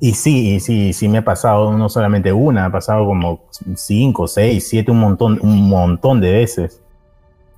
y, 0.00 0.12
sí, 0.12 0.60
sí, 0.60 0.92
sí 0.92 1.08
me 1.08 1.18
ha 1.18 1.24
pasado 1.24 1.76
no 1.76 1.88
solamente 1.88 2.32
una, 2.32 2.66
ha 2.66 2.72
pasado 2.72 3.06
como 3.06 3.44
cinco, 3.74 4.28
seis, 4.28 4.68
siete, 4.68 4.90
un 4.90 5.00
montón, 5.00 5.38
un 5.42 5.68
montón 5.68 6.20
de 6.20 6.32
veces. 6.32 6.83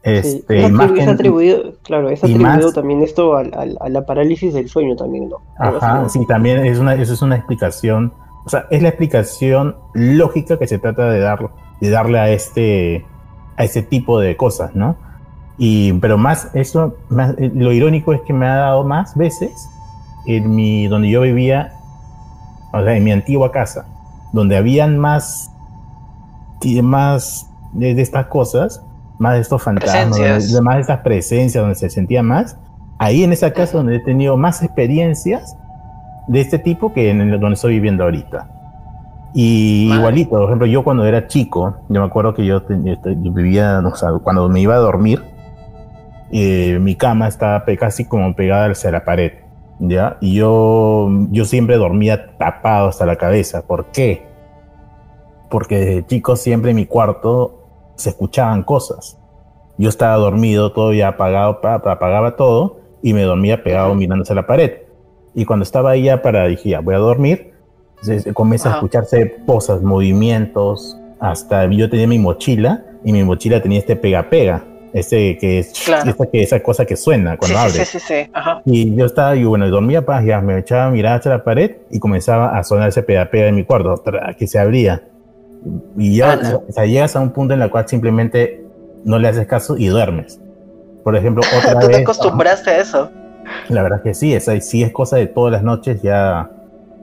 Este, 0.06 0.64
es, 0.64 0.70
más 0.70 0.92
atribuido, 1.08 1.74
claro, 1.82 2.08
es 2.10 2.22
atribuido 2.22 2.72
también 2.72 3.02
esto 3.02 3.36
a, 3.36 3.42
la 3.88 4.06
parálisis 4.06 4.54
del 4.54 4.68
sueño 4.68 4.94
también, 4.94 5.28
¿no? 5.28 5.38
Ajá, 5.58 6.08
sí, 6.08 6.24
también 6.28 6.64
es 6.64 6.78
una, 6.78 6.94
eso 6.94 7.12
es 7.12 7.22
una 7.22 7.34
explicación, 7.34 8.12
o 8.44 8.48
sea, 8.48 8.66
es 8.70 8.82
la 8.82 8.90
explicación 8.90 9.74
lógica 9.94 10.60
que 10.60 10.68
se 10.68 10.78
trata 10.78 11.10
de 11.10 11.18
dar, 11.18 11.50
de 11.80 11.90
darle 11.90 12.20
a 12.20 12.30
este, 12.30 13.04
a 13.56 13.64
ese 13.64 13.82
tipo 13.82 14.20
de 14.20 14.36
cosas, 14.36 14.76
¿no? 14.76 14.96
Y, 15.58 15.94
pero 15.94 16.16
más, 16.18 16.50
eso, 16.54 16.94
eh, 17.38 17.50
lo 17.52 17.72
irónico 17.72 18.12
es 18.12 18.20
que 18.20 18.32
me 18.32 18.46
ha 18.46 18.56
dado 18.56 18.84
más 18.84 19.16
veces 19.16 19.68
en 20.26 20.54
mi, 20.54 20.86
donde 20.86 21.10
yo 21.10 21.22
vivía, 21.22 21.72
o 22.72 22.80
sea, 22.80 22.96
en 22.96 23.02
mi 23.02 23.10
antigua 23.10 23.50
casa, 23.50 23.88
donde 24.32 24.56
habían 24.56 24.98
más, 24.98 25.50
más 26.80 27.50
de, 27.72 28.00
estas 28.00 28.26
cosas, 28.26 28.85
más 29.18 29.34
de 29.34 29.40
estos 29.40 29.62
fantasmas, 29.62 30.18
más 30.62 30.74
de 30.76 30.80
estas 30.80 31.00
presencias, 31.00 31.62
donde 31.62 31.74
se 31.76 31.90
sentía 31.90 32.22
más, 32.22 32.56
ahí 32.98 33.24
en 33.24 33.32
esa 33.32 33.52
casa 33.52 33.78
donde 33.78 33.96
he 33.96 34.00
tenido 34.00 34.36
más 34.36 34.62
experiencias 34.62 35.56
de 36.28 36.40
este 36.40 36.58
tipo 36.58 36.92
que 36.92 37.10
en 37.10 37.30
donde 37.30 37.54
estoy 37.54 37.74
viviendo 37.74 38.04
ahorita. 38.04 38.50
Y 39.34 39.92
igualito, 39.92 40.30
por 40.30 40.44
ejemplo, 40.44 40.66
yo 40.66 40.82
cuando 40.82 41.04
era 41.04 41.26
chico, 41.26 41.76
yo 41.88 42.00
me 42.00 42.06
acuerdo 42.06 42.32
que 42.32 42.46
yo, 42.46 42.62
vivía, 42.66 43.82
o 43.84 43.94
sea, 43.94 44.12
cuando 44.22 44.48
me 44.48 44.60
iba 44.60 44.74
a 44.74 44.78
dormir, 44.78 45.22
eh, 46.32 46.78
mi 46.80 46.94
cama 46.94 47.28
estaba 47.28 47.62
casi 47.78 48.06
como 48.06 48.34
pegada 48.34 48.70
hacia 48.70 48.90
la 48.90 49.04
pared, 49.04 49.32
¿ya? 49.78 50.16
Y 50.22 50.34
yo, 50.34 51.10
yo 51.30 51.44
siempre 51.44 51.76
dormía 51.76 52.38
tapado 52.38 52.88
hasta 52.88 53.04
la 53.04 53.16
cabeza. 53.16 53.66
¿Por 53.66 53.86
qué? 53.86 54.26
Porque 55.50 55.76
desde 55.76 56.06
chico 56.06 56.36
siempre 56.36 56.70
en 56.70 56.76
mi 56.76 56.86
cuarto 56.86 57.65
se 57.96 58.10
escuchaban 58.10 58.62
cosas. 58.62 59.18
Yo 59.78 59.88
estaba 59.88 60.16
dormido, 60.16 60.72
todo 60.72 60.92
ya 60.92 61.08
apagado, 61.08 61.60
apagaba 61.62 62.36
todo 62.36 62.78
y 63.02 63.12
me 63.12 63.22
dormía 63.22 63.62
pegado 63.62 63.94
mirando 63.94 64.22
hacia 64.22 64.34
la 64.34 64.46
pared. 64.46 64.72
Y 65.34 65.44
cuando 65.44 65.64
estaba 65.64 65.90
ahí 65.90 66.04
ya 66.04 66.22
para, 66.22 66.46
dije, 66.46 66.70
ya 66.70 66.80
voy 66.80 66.94
a 66.94 66.98
dormir, 66.98 67.52
se, 68.00 68.32
comienza 68.32 68.70
a 68.70 68.74
escucharse 68.74 69.36
cosas, 69.46 69.82
movimientos, 69.82 70.96
hasta 71.20 71.66
yo 71.66 71.90
tenía 71.90 72.06
mi 72.06 72.18
mochila 72.18 72.84
y 73.04 73.12
mi 73.12 73.22
mochila 73.24 73.60
tenía 73.60 73.78
este 73.78 73.96
pega-pega 73.96 74.64
ese 74.96 75.36
que 75.38 75.58
es 75.58 75.72
que, 76.32 76.42
esa 76.42 76.62
cosa 76.62 76.86
que 76.86 76.96
suena 76.96 77.36
cuando. 77.36 77.68
Sí, 77.68 77.84
sí, 77.84 77.98
sí, 78.00 78.30
Y 78.64 78.94
yo 78.96 79.04
estaba, 79.04 79.36
y 79.36 79.44
bueno, 79.44 79.68
dormía 79.68 80.06
paz, 80.06 80.24
ya 80.24 80.40
me 80.40 80.58
echaba 80.58 80.86
a 80.86 80.90
mirar 80.90 81.18
hacia 81.18 81.32
la 81.32 81.44
pared 81.44 81.76
y 81.90 81.98
comenzaba 81.98 82.58
a 82.58 82.64
sonar 82.64 82.88
ese 82.88 83.02
pedapea 83.02 83.44
de 83.44 83.52
mi 83.52 83.64
cuarto, 83.64 84.02
que 84.38 84.46
se 84.46 84.58
abría. 84.58 85.02
Y 85.96 86.16
ya, 86.16 86.38
o 86.68 86.72
sea, 86.72 86.86
llegas 86.86 87.16
a 87.16 87.20
un 87.20 87.30
punto 87.30 87.54
en 87.54 87.62
el 87.62 87.70
cual 87.70 87.88
simplemente 87.88 88.64
no 89.04 89.18
le 89.18 89.28
haces 89.28 89.46
caso 89.46 89.76
y 89.76 89.86
duermes. 89.86 90.40
Por 91.02 91.16
ejemplo, 91.16 91.42
otra 91.58 91.80
¿Tú 91.80 91.88
te 91.88 91.96
acostumbraste 91.96 92.70
a 92.70 92.78
eso? 92.78 93.10
La 93.68 93.82
verdad 93.82 94.02
que 94.02 94.14
sí, 94.14 94.34
esa, 94.34 94.58
sí 94.60 94.82
es 94.82 94.92
cosa 94.92 95.16
de 95.16 95.26
todas 95.26 95.52
las 95.52 95.62
noches, 95.62 96.02
ya 96.02 96.50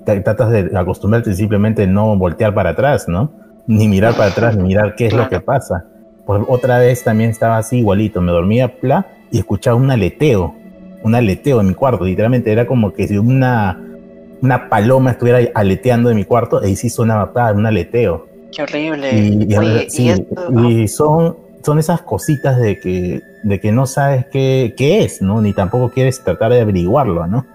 tratas 0.05 0.51
de 0.51 0.71
acostumbrarte 0.77 1.31
y 1.31 1.35
simplemente 1.35 1.87
no 1.87 2.17
voltear 2.17 2.53
para 2.53 2.71
atrás, 2.71 3.07
¿no? 3.07 3.31
ni 3.67 3.87
mirar 3.87 4.15
para 4.15 4.29
atrás, 4.29 4.55
ni 4.55 4.63
mirar 4.63 4.95
qué 4.95 5.07
es 5.07 5.13
lo 5.13 5.29
que 5.29 5.39
pasa. 5.39 5.85
Pues 6.25 6.41
otra 6.47 6.79
vez 6.79 7.03
también 7.03 7.29
estaba 7.29 7.57
así 7.57 7.79
igualito, 7.79 8.21
me 8.21 8.31
dormía 8.31 8.79
pla 8.79 9.07
y 9.31 9.39
escuchaba 9.39 9.75
un 9.75 9.91
aleteo, 9.91 10.55
un 11.03 11.15
aleteo 11.15 11.59
en 11.61 11.67
mi 11.67 11.73
cuarto, 11.73 12.05
literalmente 12.05 12.51
era 12.51 12.65
como 12.65 12.93
que 12.93 13.07
si 13.07 13.17
una, 13.17 13.81
una 14.41 14.69
paloma 14.69 15.11
estuviera 15.11 15.39
aleteando 15.53 16.09
en 16.09 16.17
mi 16.17 16.25
cuarto 16.25 16.63
y 16.65 16.75
sí 16.75 16.89
sonaba 16.89 17.31
un 17.53 17.65
aleteo. 17.65 18.27
Qué 18.55 18.63
horrible. 18.63 19.15
Y, 19.15 20.87
son, 20.87 21.37
son 21.63 21.79
esas 21.79 22.01
cositas 22.01 22.57
de 22.59 22.79
que, 22.79 23.21
de 23.43 23.59
que 23.59 23.71
no 23.71 23.85
sabes 23.85 24.25
qué, 24.27 24.73
qué 24.77 25.03
es, 25.03 25.21
¿no? 25.21 25.41
Ni 25.41 25.53
tampoco 25.53 25.89
quieres 25.89 26.23
tratar 26.23 26.51
de 26.51 26.61
averiguarlo, 26.61 27.25
¿no? 27.27 27.45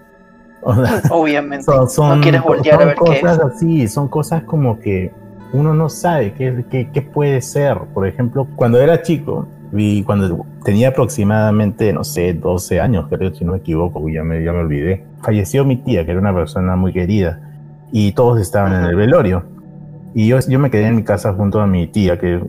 Obviamente. 1.10 1.66
no 1.70 2.20
quieres 2.20 2.42
voltear 2.42 2.82
a 2.82 2.84
ver 2.86 2.96
cosas 2.96 3.38
así, 3.38 3.86
son 3.88 4.08
cosas 4.08 4.42
como 4.42 4.80
que 4.80 5.12
uno 5.52 5.72
no 5.72 5.88
sabe 5.88 6.34
qué, 6.34 6.64
qué, 6.70 6.90
qué, 6.92 7.02
puede 7.02 7.40
ser. 7.40 7.78
Por 7.94 8.06
ejemplo, 8.06 8.46
cuando 8.56 8.80
era 8.80 9.02
chico, 9.02 9.46
vi 9.72 10.02
cuando 10.02 10.44
tenía 10.64 10.88
aproximadamente, 10.88 11.92
no 11.92 12.04
sé, 12.04 12.34
12 12.34 12.80
años, 12.80 13.06
creo, 13.08 13.34
si 13.34 13.44
no 13.44 13.52
me 13.52 13.58
equivoco, 13.58 14.06
ya 14.08 14.24
me, 14.24 14.42
ya 14.42 14.52
me 14.52 14.60
olvidé. 14.60 15.04
Falleció 15.22 15.64
mi 15.64 15.76
tía, 15.76 16.04
que 16.04 16.10
era 16.10 16.20
una 16.20 16.34
persona 16.34 16.76
muy 16.76 16.92
querida, 16.92 17.40
y 17.92 18.12
todos 18.12 18.40
estaban 18.40 18.74
en 18.74 18.90
el 18.90 18.96
velorio. 18.96 19.44
Y 20.14 20.28
yo, 20.28 20.38
yo 20.48 20.58
me 20.58 20.70
quedé 20.70 20.86
en 20.86 20.96
mi 20.96 21.04
casa 21.04 21.32
junto 21.32 21.60
a 21.60 21.66
mi 21.66 21.86
tía, 21.86 22.18
que, 22.18 22.40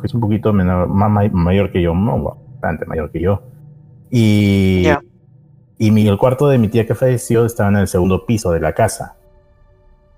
que 0.00 0.06
es 0.06 0.14
un 0.14 0.20
poquito 0.20 0.52
menor, 0.52 0.88
más 0.88 1.32
mayor 1.32 1.70
que 1.70 1.82
yo, 1.82 1.94
no, 1.94 2.22
bastante 2.22 2.86
mayor 2.86 3.10
que 3.10 3.20
yo. 3.20 3.42
Y, 4.10 4.86
y 5.78 5.90
mi, 5.90 6.06
el 6.08 6.18
cuarto 6.18 6.48
de 6.48 6.58
mi 6.58 6.68
tía 6.68 6.86
que 6.86 6.94
falleció 6.94 7.44
estaba 7.44 7.68
en 7.70 7.76
el 7.76 7.88
segundo 7.88 8.26
piso 8.26 8.50
de 8.50 8.60
la 8.60 8.72
casa. 8.72 9.16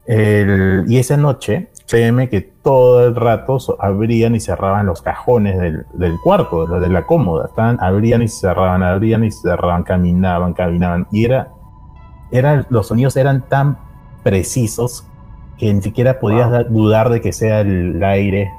El, 0.06 0.84
y 0.88 0.98
esa 0.98 1.16
noche, 1.16 1.68
créeme 1.86 2.28
que 2.28 2.40
todo 2.40 3.06
el 3.06 3.14
rato 3.14 3.58
abrían 3.78 4.34
y 4.34 4.40
cerraban 4.40 4.86
los 4.86 5.02
cajones 5.02 5.58
del, 5.58 5.84
del 5.94 6.16
cuarto, 6.22 6.66
de 6.66 6.88
la 6.88 7.06
cómoda. 7.06 7.46
Estaban, 7.46 7.78
abrían 7.80 8.22
y 8.22 8.28
cerraban, 8.28 8.82
abrían 8.82 9.22
y 9.24 9.30
cerraban, 9.30 9.82
caminaban, 9.82 10.54
caminaban. 10.54 11.06
Y 11.12 11.24
era, 11.24 11.52
era, 12.30 12.66
los 12.70 12.88
sonidos 12.88 13.16
eran 13.16 13.42
tan 13.48 13.78
precisos 14.22 15.06
que 15.60 15.72
ni 15.74 15.82
siquiera 15.82 16.18
podías 16.18 16.50
dudar 16.70 17.10
de 17.10 17.20
que 17.20 17.34
sea 17.34 17.60
el 17.60 18.02
aire 18.02 18.50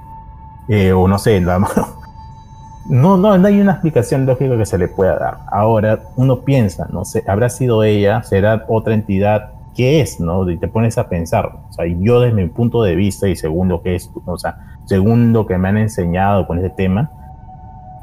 eh, 0.67 0.93
o 0.93 1.07
no 1.07 1.17
sé, 1.17 1.41
la, 1.41 1.57
no, 2.89 3.17
no, 3.17 3.37
no 3.37 3.47
hay 3.47 3.59
una 3.59 3.71
explicación 3.71 4.27
lógica 4.27 4.55
que 4.55 4.67
se 4.67 4.77
le 4.77 4.87
pueda 4.87 5.17
dar. 5.17 5.37
Ahora 5.51 6.03
uno 6.15 6.41
piensa, 6.41 6.87
no 6.91 7.03
sé, 7.03 7.23
habrá 7.27 7.49
sido 7.49 7.83
ella, 7.83 8.21
será 8.21 8.65
otra 8.67 8.93
entidad, 8.93 9.49
¿qué 9.75 9.99
es? 9.99 10.19
¿No? 10.19 10.47
Y 10.47 10.57
te 10.57 10.67
pones 10.67 10.99
a 10.99 11.09
pensar. 11.09 11.51
O 11.69 11.73
sea, 11.73 11.85
yo 11.87 12.21
desde 12.21 12.35
mi 12.35 12.47
punto 12.47 12.83
de 12.83 12.95
vista 12.95 13.27
y 13.27 13.35
según 13.35 13.67
lo 13.67 13.81
que 13.81 13.95
es, 13.95 14.11
o 14.23 14.37
sea, 14.37 14.59
según 14.85 15.33
lo 15.33 15.47
que 15.47 15.57
me 15.57 15.69
han 15.69 15.77
enseñado 15.77 16.45
con 16.45 16.59
ese 16.59 16.69
tema, 16.69 17.11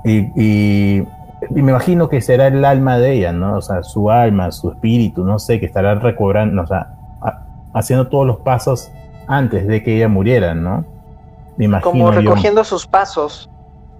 y, 0.04 0.18
y, 0.36 1.06
me 1.50 1.60
imagino 1.60 2.08
que 2.08 2.20
será 2.20 2.48
el 2.48 2.64
alma 2.64 2.98
de 2.98 3.12
ella, 3.12 3.32
¿no? 3.32 3.58
O 3.58 3.62
sea, 3.62 3.84
su 3.84 4.10
alma, 4.10 4.50
su 4.50 4.72
espíritu, 4.72 5.24
no 5.24 5.38
sé, 5.38 5.60
que 5.60 5.66
estará 5.66 5.94
recobrando, 5.94 6.62
o 6.62 6.66
sea, 6.66 6.97
haciendo 7.74 8.08
todos 8.08 8.26
los 8.26 8.38
pasos 8.40 8.90
antes 9.26 9.66
de 9.66 9.82
que 9.82 9.96
ella 9.96 10.08
muriera, 10.08 10.54
¿no? 10.54 10.84
Me 11.56 11.66
imagino 11.66 11.90
como 11.90 12.10
recogiendo 12.10 12.64
sus 12.64 12.86
pasos, 12.86 13.50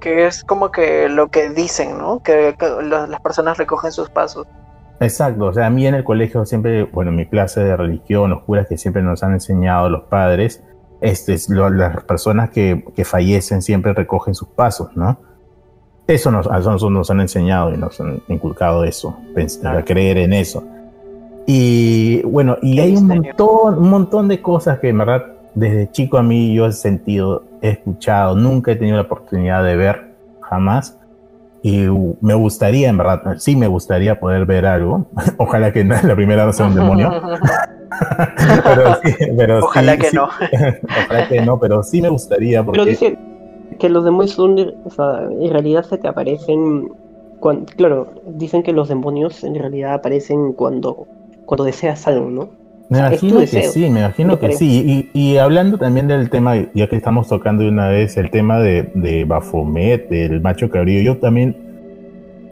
que 0.01 0.27
es 0.27 0.45
como 0.45 0.71
que 0.71 1.09
lo 1.09 1.29
que 1.29 1.51
dicen, 1.51 1.99
¿no? 1.99 2.21
Que, 2.21 2.55
las 2.83 3.21
personas 3.21 3.59
recogen 3.59 3.93
sus 3.93 4.09
pasos. 4.09 4.47
Exacto, 5.01 5.47
o 5.47 5.53
sea, 5.53 5.67
a 5.67 5.71
mí 5.71 5.87
en 5.87 5.95
el 5.95 6.05
colegio 6.05 6.45
siempre, 6.45 6.85
bueno, 6.85 7.13
mi 7.13 7.27
clase 7.27 7.61
de 7.61 7.77
religión, 7.77 8.31
los 8.31 8.43
curas 8.43 8.67
que 8.67 8.77
siempre 8.77 9.03
nos 9.03 9.23
han 9.23 9.33
enseñado 9.33 9.89
los 9.89 10.05
padres, 10.05 10.65
este, 11.01 11.37
las 11.49 12.03
personas 12.05 12.51
que, 12.51 12.85
que, 12.97 13.05
fallecen 13.05 13.63
siempre 13.63 13.93
recogen 13.93 14.35
sus 14.35 14.49
pasos, 14.49 14.97
¿no? 14.97 15.19
Eso 16.09 16.31
nos, 16.31 16.47
a 16.47 16.59
nosotros 16.59 16.91
nos 16.91 17.11
han 17.11 17.21
enseñado 17.21 17.73
y 17.73 17.77
nos 17.77 18.01
han 18.01 18.23
inculcado 18.29 18.83
eso, 18.83 19.17
pensar, 19.35 19.85
creer 19.85 20.19
en 20.19 20.33
eso. 20.33 20.65
Y 21.51 22.21
bueno, 22.25 22.59
y 22.61 22.79
hay 22.79 22.95
un 22.95 23.07
montón, 23.07 23.79
un 23.79 23.89
montón 23.89 24.29
de 24.29 24.43
cosas 24.43 24.81
que 24.81 24.91
en 24.91 24.99
verdad 24.99 25.25
desde 25.55 25.91
chico 25.91 26.19
a 26.19 26.23
mí 26.23 26.53
yo 26.53 26.67
he 26.67 26.73
sentido, 26.73 27.43
he 27.63 27.71
escuchado, 27.71 28.37
nunca 28.37 28.73
he 28.73 28.77
tenido 28.77 28.97
la 28.99 29.05
oportunidad 29.05 29.65
de 29.65 29.75
ver 29.75 30.13
jamás. 30.43 30.99
Y 31.63 31.87
me 32.21 32.35
gustaría, 32.35 32.91
en 32.91 32.99
verdad, 32.99 33.37
sí 33.39 33.57
me 33.57 33.67
gustaría 33.67 34.21
poder 34.21 34.45
ver 34.45 34.67
algo. 34.67 35.07
Ojalá 35.39 35.73
que 35.73 35.85
la 35.85 36.15
primera 36.15 36.45
no 36.45 36.53
sea 36.53 36.67
un 36.67 36.75
demonio. 36.75 37.11
pero 39.35 39.65
Ojalá 39.65 39.97
que 39.97 40.13
no. 40.13 40.25
Ojalá 40.25 41.29
que 41.29 41.41
no, 41.41 41.59
pero 41.59 41.83
sí 41.83 42.03
me 42.03 42.11
gustaría. 42.11 42.63
Porque... 42.63 42.79
Pero 42.79 42.91
dicen 42.91 43.19
que 43.79 43.89
los 43.89 44.05
demonios 44.05 44.33
son, 44.33 44.75
o 44.85 44.91
sea, 44.91 45.23
en 45.31 45.51
realidad 45.51 45.83
se 45.85 45.97
te 45.97 46.09
aparecen. 46.09 46.93
Cuando, 47.41 47.73
claro, 47.75 48.09
dicen 48.27 48.63
que 48.63 48.75
los 48.75 48.91
demonios 48.91 49.43
en 49.45 49.55
realidad 49.55 49.95
aparecen 49.95 50.53
cuando 50.53 51.07
cuando 51.49 51.65
deseas 51.65 52.07
algo, 52.07 52.29
¿no? 52.29 52.51
Me 52.91 52.99
imagino 52.99 53.41
que 53.41 53.47
sí, 53.47 53.89
me 53.89 54.01
imagino 54.01 54.39
que 54.39 54.53
sí. 54.53 55.09
Y, 55.15 55.39
hablando 55.39 55.79
también 55.79 56.07
del 56.07 56.29
tema, 56.29 56.55
ya 56.75 56.89
que 56.89 56.97
estamos 56.97 57.27
tocando 57.27 57.63
de 57.63 57.71
una 57.71 57.89
vez 57.89 58.19
el 58.19 58.31
tema 58.31 58.59
de, 58.61 58.91
de 58.95 59.25
Bafomet, 59.25 60.11
del 60.11 60.43
macho 60.43 60.69
cabrío, 60.69 61.01
yo 61.01 61.17
también 61.17 61.57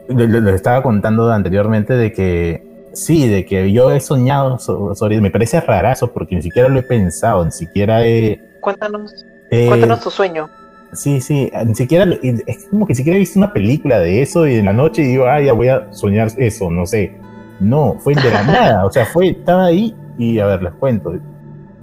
lo, 0.09 0.49
estaba 0.49 0.81
contando 0.81 1.31
anteriormente 1.31 1.93
de 1.93 2.11
que 2.11 2.89
sí, 2.93 3.27
de 3.27 3.45
que 3.45 3.71
yo 3.71 3.91
he 3.91 3.99
soñado 3.99 4.57
sobre, 4.57 5.21
me 5.21 5.29
parece 5.29 5.61
rarazo 5.61 6.11
porque 6.11 6.35
ni 6.35 6.41
siquiera 6.41 6.67
lo 6.67 6.79
he 6.79 6.83
pensado, 6.83 7.45
ni 7.45 7.51
siquiera 7.51 8.03
he... 8.03 8.41
Cuéntanos, 8.61 9.13
eh, 9.51 9.67
cuéntanos 9.67 10.01
tu 10.01 10.09
sueño. 10.09 10.49
Sí, 10.93 11.21
sí, 11.21 11.51
ni 11.67 11.75
siquiera, 11.75 12.07
es 12.23 12.65
como 12.71 12.87
que 12.87 12.93
ni 12.93 12.95
siquiera 12.95 13.17
he 13.17 13.19
visto 13.19 13.37
una 13.37 13.53
película 13.53 13.99
de 13.99 14.23
eso 14.23 14.47
y 14.47 14.55
en 14.55 14.65
la 14.65 14.73
noche 14.73 15.03
digo, 15.03 15.27
ah, 15.27 15.39
ya 15.39 15.53
voy 15.53 15.67
a 15.67 15.93
soñar 15.93 16.29
eso, 16.37 16.71
no 16.71 16.87
sé 16.87 17.27
no, 17.59 17.95
fue 17.99 18.15
de 18.15 18.31
la 18.31 18.43
nada. 18.47 18.85
O 18.85 18.91
sea, 18.91 19.05
fue, 19.05 19.29
estaba 19.29 19.65
ahí 19.65 19.95
y 20.17 20.39
a 20.39 20.45
ver, 20.45 20.63
les 20.63 20.73
cuento. 20.73 21.13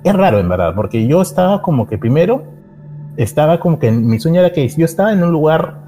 Es 0.02 0.12
raro 0.14 0.38
en 0.38 0.48
verdad, 0.48 0.74
porque 0.74 1.06
yo 1.06 1.22
estaba 1.22 1.62
como 1.62 1.86
que 1.86 1.98
primero, 1.98 2.44
estaba 3.16 3.58
como 3.58 3.78
que 3.78 3.90
mi 3.90 4.18
sueño 4.18 4.40
era 4.40 4.52
que 4.52 4.68
yo 4.68 4.84
estaba 4.84 5.12
en 5.12 5.22
un 5.22 5.32
lugar 5.32 5.84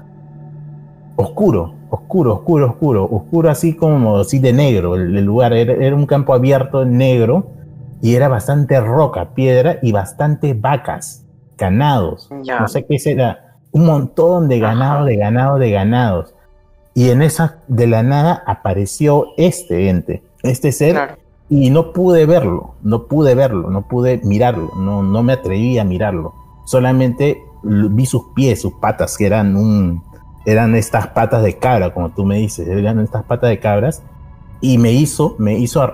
oscuro, 1.15 1.75
oscuro, 1.89 2.33
oscuro, 2.33 2.67
oscuro, 2.67 3.05
oscuro 3.05 3.49
así 3.49 3.75
como 3.75 4.17
así 4.17 4.39
de 4.39 4.53
negro. 4.53 4.95
El, 4.95 5.23
lugar 5.23 5.53
era, 5.53 5.95
un 5.95 6.05
campo 6.05 6.33
abierto 6.33 6.85
negro 6.85 7.51
y 8.01 8.15
era 8.15 8.27
bastante 8.27 8.79
roca, 8.79 9.33
piedra 9.33 9.79
y 9.81 9.91
bastante 9.91 10.53
vacas, 10.53 11.25
ganados. 11.57 12.29
No 12.31 12.67
sé 12.67 12.85
qué 12.85 12.97
será. 12.99 13.57
Un 13.71 13.85
montón 13.85 14.47
de 14.47 14.59
ganado, 14.59 15.05
de 15.05 15.17
ganado, 15.17 15.59
de 15.59 15.71
ganados. 15.71 16.33
Y 16.97 17.11
en 17.11 17.21
esa, 17.21 17.57
de 17.67 17.85
la 17.85 18.01
nada, 18.01 18.41
apareció 18.47 19.27
este 19.37 19.89
ente, 19.89 20.23
este 20.41 20.71
ser, 20.71 21.19
y 21.47 21.69
no 21.69 21.93
pude 21.93 22.25
verlo, 22.25 22.73
no 22.81 23.03
pude 23.03 23.35
verlo, 23.35 23.69
no 23.69 23.87
pude 23.87 24.19
mirarlo, 24.23 24.71
no, 24.75 25.03
no 25.03 25.21
me 25.21 25.33
atreví 25.33 25.77
a 25.77 25.83
mirarlo. 25.83 26.33
Solamente 26.65 27.39
vi 27.61 28.07
sus 28.07 28.23
pies, 28.33 28.63
sus 28.63 28.73
patas, 28.81 29.15
que 29.15 29.27
eran 29.27 29.55
un, 29.55 30.01
eran 30.47 30.73
estas 30.73 31.05
patas 31.09 31.43
de 31.43 31.59
cabra, 31.59 31.93
como 31.93 32.09
tú 32.09 32.25
me 32.25 32.37
dices, 32.37 32.67
eran 32.67 32.99
estas 32.99 33.25
patas 33.25 33.51
de 33.51 33.59
cabras, 33.59 34.01
y 34.59 34.79
me 34.79 34.91
hizo, 34.91 35.35
me 35.37 35.55
hizo 35.55 35.87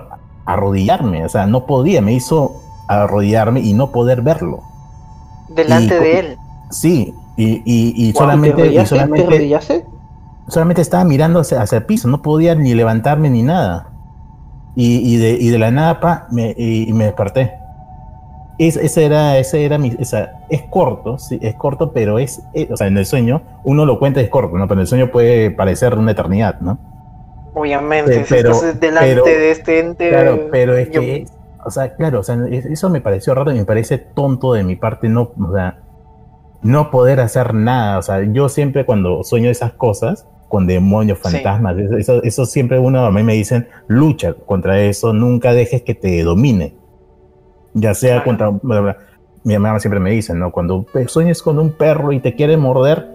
arrodillarme, 0.46 1.26
o 1.26 1.28
sea, 1.28 1.46
no 1.46 1.66
podía, 1.66 2.00
me 2.00 2.14
hizo 2.14 2.62
arrodillarme 2.88 3.60
y 3.60 3.74
no 3.74 3.92
poder 3.92 4.22
verlo. 4.22 4.62
Delante 5.50 6.00
de 6.00 6.18
él. 6.18 6.38
Sí, 6.70 7.12
y, 7.36 7.60
y, 7.66 8.08
y 8.08 8.12
solamente, 8.14 8.68
y 8.68 8.86
solamente 8.86 9.92
solamente 10.48 10.82
estaba 10.82 11.04
mirando 11.04 11.40
hacia, 11.40 11.62
el 11.62 11.84
piso, 11.84 12.08
no 12.08 12.22
podía 12.22 12.54
ni 12.54 12.74
levantarme 12.74 13.30
ni 13.30 13.42
nada. 13.42 13.90
Y, 14.76 15.18
de, 15.18 15.38
de, 15.38 15.58
la 15.58 15.70
nada, 15.70 16.00
pa, 16.00 16.26
me, 16.32 16.52
y, 16.56 16.92
me 16.92 17.04
desperté. 17.04 17.54
Es, 18.58 18.76
ese 18.76 19.04
era, 19.04 19.38
ese 19.38 19.64
era 19.64 19.78
mi, 19.78 19.94
esa, 20.00 20.32
es 20.48 20.62
corto, 20.62 21.18
sí, 21.18 21.38
es 21.42 21.54
corto, 21.54 21.92
pero 21.92 22.18
es, 22.18 22.42
o 22.70 22.76
sea, 22.76 22.88
en 22.88 22.98
el 22.98 23.06
sueño, 23.06 23.42
uno 23.64 23.86
lo 23.86 23.98
cuenta 24.00 24.20
es 24.20 24.28
corto, 24.28 24.56
¿no? 24.56 24.66
Pero 24.66 24.80
en 24.80 24.82
el 24.82 24.86
sueño 24.88 25.10
puede 25.12 25.52
parecer 25.52 25.96
una 25.96 26.10
eternidad, 26.12 26.60
¿no? 26.60 26.78
Obviamente, 27.54 28.24
pero, 28.28 28.54
si 28.54 28.66
estás 28.66 28.80
delante 28.80 29.38
de 29.38 29.50
este 29.52 29.78
ente. 29.78 30.08
Claro, 30.08 30.48
pero 30.50 30.76
es 30.76 30.88
que, 30.88 31.26
o 31.64 31.70
sea, 31.70 31.94
claro, 31.94 32.20
o 32.20 32.22
sea, 32.24 32.36
eso 32.50 32.90
me 32.90 33.00
pareció 33.00 33.34
raro 33.34 33.52
y 33.52 33.56
me 33.56 33.64
parece 33.64 33.98
tonto 33.98 34.52
de 34.52 34.64
mi 34.64 34.74
parte, 34.74 35.08
no, 35.08 35.32
o 35.38 35.52
sea, 35.52 35.78
no 36.62 36.90
poder 36.90 37.20
hacer 37.20 37.54
nada, 37.54 37.98
o 37.98 38.02
sea, 38.02 38.22
yo 38.24 38.48
siempre 38.48 38.84
cuando 38.84 39.22
sueño 39.22 39.50
esas 39.50 39.72
cosas, 39.72 40.26
con 40.48 40.66
demonios, 40.66 41.18
fantasmas. 41.18 41.76
Eso, 41.98 42.22
eso, 42.22 42.46
siempre 42.46 42.78
uno 42.78 43.04
a 43.04 43.10
mí 43.10 43.22
me 43.22 43.34
dicen, 43.34 43.68
lucha 43.86 44.34
contra 44.34 44.80
eso, 44.80 45.12
nunca 45.12 45.52
dejes 45.52 45.82
que 45.82 45.94
te 45.94 46.22
domine. 46.22 46.74
Ya 47.72 47.94
sea 47.94 48.22
contra... 48.22 48.52
Mi 49.42 49.58
mamá 49.58 49.78
siempre 49.78 50.00
me 50.00 50.10
dice, 50.10 50.32
¿no? 50.34 50.52
Cuando 50.52 50.86
sueñes 51.06 51.42
con 51.42 51.58
un 51.58 51.72
perro 51.72 52.12
y 52.12 52.20
te 52.20 52.34
quiere 52.34 52.56
morder, 52.56 53.14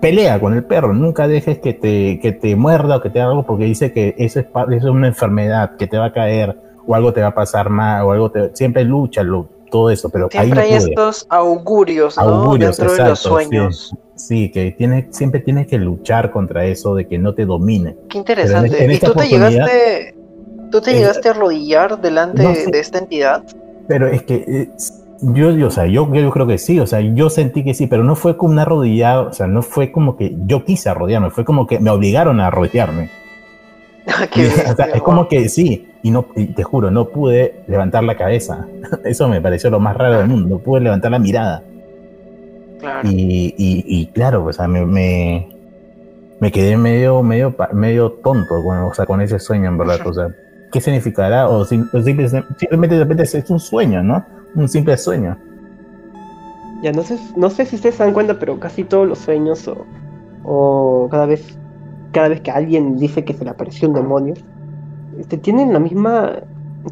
pelea 0.00 0.40
con 0.40 0.54
el 0.54 0.64
perro, 0.64 0.92
nunca 0.92 1.28
dejes 1.28 1.60
que 1.60 1.74
te, 1.74 2.18
que 2.20 2.32
te 2.32 2.56
muerda 2.56 2.96
o 2.96 3.00
que 3.00 3.10
te 3.10 3.20
haga 3.20 3.30
algo 3.30 3.46
porque 3.46 3.64
dice 3.64 3.92
que 3.92 4.16
eso 4.18 4.40
es, 4.40 4.46
es 4.72 4.84
una 4.84 5.06
enfermedad 5.06 5.76
que 5.76 5.86
te 5.86 5.96
va 5.96 6.06
a 6.06 6.12
caer 6.12 6.58
o 6.84 6.96
algo 6.96 7.12
te 7.12 7.22
va 7.22 7.28
a 7.28 7.34
pasar 7.34 7.70
mal 7.70 8.02
o 8.04 8.10
algo 8.10 8.30
te, 8.30 8.50
siempre 8.56 8.82
lucha, 8.84 9.22
todo 9.70 9.90
eso, 9.90 10.10
pero 10.10 10.28
siempre 10.30 10.60
hay 10.60 10.72
estos 10.74 11.24
augurios, 11.28 12.16
¿no? 12.16 12.22
Augurios, 12.22 12.76
Dentro 12.76 12.94
de 12.96 13.10
los 13.10 13.18
sueños. 13.20 13.94
Sí, 14.11 14.11
que 14.28 14.74
tiene, 14.76 15.08
siempre 15.10 15.40
tienes 15.40 15.66
que 15.66 15.78
luchar 15.78 16.30
contra 16.30 16.64
eso 16.64 16.94
de 16.94 17.06
que 17.06 17.18
no 17.18 17.34
te 17.34 17.44
domine. 17.44 17.96
Qué 18.08 18.18
interesante. 18.18 18.92
¿Y 18.92 18.98
tú 18.98 19.12
te 19.14 19.28
llegaste, 19.28 20.14
tú 20.70 20.80
te 20.80 20.92
llegaste 20.92 21.28
a 21.28 21.32
arrodillar 21.32 22.00
delante 22.00 22.42
de 22.42 22.78
esta 22.78 22.98
entidad? 22.98 23.44
Pero 23.88 24.08
es 24.08 24.22
que 24.22 24.34
eh, 24.34 24.70
yo, 25.22 25.50
yo, 25.52 25.68
o 25.68 25.70
sea, 25.70 25.86
yo, 25.86 26.12
yo 26.12 26.30
creo 26.30 26.46
que 26.46 26.58
sí, 26.58 26.80
o 26.80 26.86
sea, 26.86 27.00
yo 27.00 27.30
sentí 27.30 27.64
que 27.64 27.74
sí, 27.74 27.86
pero 27.86 28.04
no 28.04 28.16
fue 28.16 28.36
como 28.36 28.52
una 28.52 28.62
arrodillada, 28.62 29.22
o 29.22 29.32
sea, 29.32 29.46
no 29.46 29.62
fue 29.62 29.92
como 29.92 30.16
que 30.16 30.36
yo 30.46 30.64
quise 30.64 30.88
arrodillarme, 30.88 31.30
fue 31.30 31.44
como 31.44 31.66
que 31.66 31.78
me 31.78 31.90
obligaron 31.90 32.40
a 32.40 32.48
arrodillarme. 32.48 33.10
es 34.36 35.02
como 35.02 35.28
que 35.28 35.48
sí, 35.48 35.88
y 36.02 36.10
no, 36.10 36.24
te 36.24 36.62
juro, 36.64 36.90
no 36.90 37.08
pude 37.08 37.62
levantar 37.68 38.02
la 38.02 38.16
cabeza. 38.16 38.66
Eso 39.04 39.28
me 39.28 39.40
pareció 39.40 39.70
lo 39.70 39.78
más 39.78 39.96
raro 39.96 40.18
del 40.18 40.28
mundo, 40.28 40.48
no 40.48 40.58
pude 40.58 40.80
levantar 40.80 41.10
la 41.10 41.18
mirada. 41.18 41.62
Y, 43.04 43.54
y, 43.56 44.06
claro, 44.08 44.44
o 44.44 44.52
sea, 44.52 44.68
me, 44.68 44.84
me, 46.40 46.52
quedé 46.52 46.76
medio, 46.76 47.22
medio, 47.22 47.54
medio 47.72 48.12
tonto 48.12 48.62
con, 48.62 48.78
o 48.78 48.94
sea, 48.94 49.06
con 49.06 49.20
ese 49.20 49.38
sueño, 49.38 49.68
en 49.68 49.78
verdad. 49.78 50.06
O 50.06 50.12
sea, 50.12 50.28
¿qué 50.72 50.80
significará? 50.80 51.48
O, 51.48 51.64
simplemente, 51.64 52.44
simplemente 52.58 52.94
de 52.96 53.04
repente 53.04 53.22
es 53.22 53.50
un 53.50 53.60
sueño, 53.60 54.02
¿no? 54.02 54.24
Un 54.54 54.68
simple 54.68 54.96
sueño. 54.96 55.38
Ya, 56.82 56.92
no 56.92 57.02
sé, 57.02 57.18
no 57.36 57.48
sé 57.50 57.64
si 57.66 57.76
ustedes 57.76 57.94
se 57.94 58.04
dan 58.04 58.12
cuenta, 58.12 58.38
pero 58.38 58.58
casi 58.58 58.82
todos 58.84 59.06
los 59.06 59.18
sueños 59.18 59.68
o, 59.68 59.86
o 60.42 61.08
cada 61.10 61.26
vez 61.26 61.56
cada 62.12 62.28
vez 62.28 62.40
que 62.40 62.50
alguien 62.50 62.98
dice 62.98 63.24
que 63.24 63.34
se 63.34 63.44
le 63.44 63.50
apareció 63.50 63.88
un 63.88 63.94
demonio, 63.94 64.34
este, 65.18 65.38
tienen 65.38 65.72
la 65.72 65.80
misma 65.80 66.40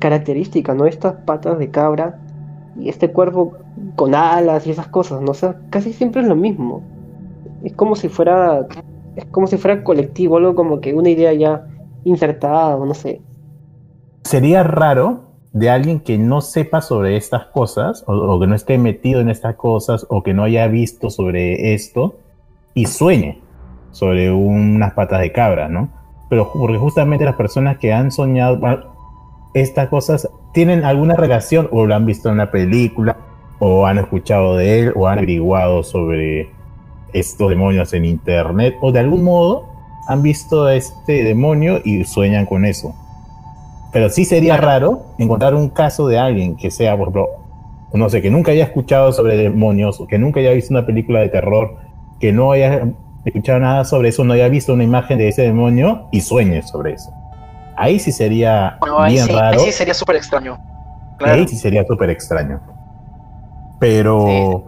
característica, 0.00 0.74
¿no? 0.74 0.86
Estas 0.86 1.14
patas 1.24 1.58
de 1.58 1.70
cabra 1.70 2.18
y 2.80 2.88
este 2.88 3.12
cuerpo 3.12 3.52
con 3.96 4.14
alas 4.14 4.66
y 4.66 4.70
esas 4.70 4.88
cosas, 4.88 5.20
¿no? 5.20 5.32
O 5.32 5.34
sea, 5.34 5.56
casi 5.70 5.92
siempre 5.92 6.22
es 6.22 6.28
lo 6.28 6.36
mismo. 6.36 6.82
Es 7.62 7.72
como 7.74 7.96
si 7.96 8.08
fuera, 8.08 8.66
es 9.16 9.24
como 9.26 9.46
si 9.46 9.56
fuera 9.56 9.84
colectivo, 9.84 10.38
algo 10.38 10.54
como 10.54 10.80
que 10.80 10.94
una 10.94 11.10
idea 11.10 11.32
ya 11.32 11.66
insertada, 12.04 12.76
no 12.76 12.94
sé. 12.94 13.20
Sería 14.24 14.62
raro 14.62 15.30
de 15.52 15.68
alguien 15.68 16.00
que 16.00 16.16
no 16.16 16.40
sepa 16.40 16.80
sobre 16.80 17.16
estas 17.16 17.46
cosas, 17.46 18.04
o, 18.06 18.12
o 18.12 18.40
que 18.40 18.46
no 18.46 18.54
esté 18.54 18.78
metido 18.78 19.20
en 19.20 19.28
estas 19.28 19.56
cosas, 19.56 20.06
o 20.08 20.22
que 20.22 20.32
no 20.32 20.44
haya 20.44 20.66
visto 20.68 21.10
sobre 21.10 21.74
esto, 21.74 22.16
y 22.74 22.86
sueñe 22.86 23.40
sobre 23.90 24.32
unas 24.32 24.94
patas 24.94 25.20
de 25.20 25.32
cabra, 25.32 25.68
¿no? 25.68 25.88
Pero 26.28 26.52
porque 26.52 26.78
justamente 26.78 27.24
las 27.24 27.34
personas 27.34 27.78
que 27.78 27.92
han 27.92 28.12
soñado 28.12 28.60
estas 29.52 29.88
cosas 29.88 30.28
tienen 30.52 30.84
alguna 30.84 31.14
relación 31.14 31.68
o 31.70 31.86
lo 31.86 31.94
han 31.94 32.06
visto 32.06 32.28
en 32.28 32.34
una 32.34 32.50
película 32.50 33.16
o 33.58 33.86
han 33.86 33.98
escuchado 33.98 34.56
de 34.56 34.80
él 34.80 34.92
o 34.96 35.06
han 35.06 35.18
averiguado 35.18 35.82
sobre 35.82 36.50
estos 37.12 37.50
demonios 37.50 37.92
en 37.92 38.04
internet 38.04 38.74
o 38.80 38.92
de 38.92 39.00
algún 39.00 39.22
modo 39.22 39.68
han 40.08 40.22
visto 40.22 40.64
a 40.64 40.74
este 40.74 41.24
demonio 41.24 41.80
y 41.84 42.04
sueñan 42.04 42.46
con 42.46 42.64
eso. 42.64 42.94
Pero 43.92 44.08
sí 44.08 44.24
sería 44.24 44.56
raro 44.56 45.14
encontrar 45.18 45.54
un 45.54 45.68
caso 45.68 46.08
de 46.08 46.18
alguien 46.18 46.56
que 46.56 46.70
sea, 46.70 46.96
por 46.96 47.08
ejemplo, 47.08 47.28
no 47.92 48.08
sé, 48.08 48.22
que 48.22 48.30
nunca 48.30 48.52
haya 48.52 48.64
escuchado 48.64 49.12
sobre 49.12 49.36
demonios, 49.36 50.00
o 50.00 50.06
que 50.06 50.18
nunca 50.18 50.40
haya 50.40 50.52
visto 50.52 50.72
una 50.72 50.86
película 50.86 51.20
de 51.20 51.28
terror, 51.28 51.76
que 52.20 52.32
no 52.32 52.52
haya 52.52 52.88
escuchado 53.24 53.58
nada 53.58 53.84
sobre 53.84 54.10
eso, 54.10 54.24
no 54.24 54.32
haya 54.32 54.48
visto 54.48 54.72
una 54.72 54.84
imagen 54.84 55.18
de 55.18 55.28
ese 55.28 55.42
demonio 55.42 56.08
y 56.12 56.20
sueñe 56.20 56.62
sobre 56.62 56.94
eso. 56.94 57.12
Ahí 57.80 57.98
sí 57.98 58.12
sería 58.12 58.78
bien 59.08 59.28
raro. 59.28 59.58
Ahí 59.58 59.66
sí 59.66 59.72
sería 59.72 59.94
súper 59.94 60.16
extraño. 60.16 60.58
Ahí 61.20 61.48
sí 61.48 61.56
sería 61.56 61.84
súper 61.84 62.10
extraño. 62.10 62.60
Pero, 63.78 64.66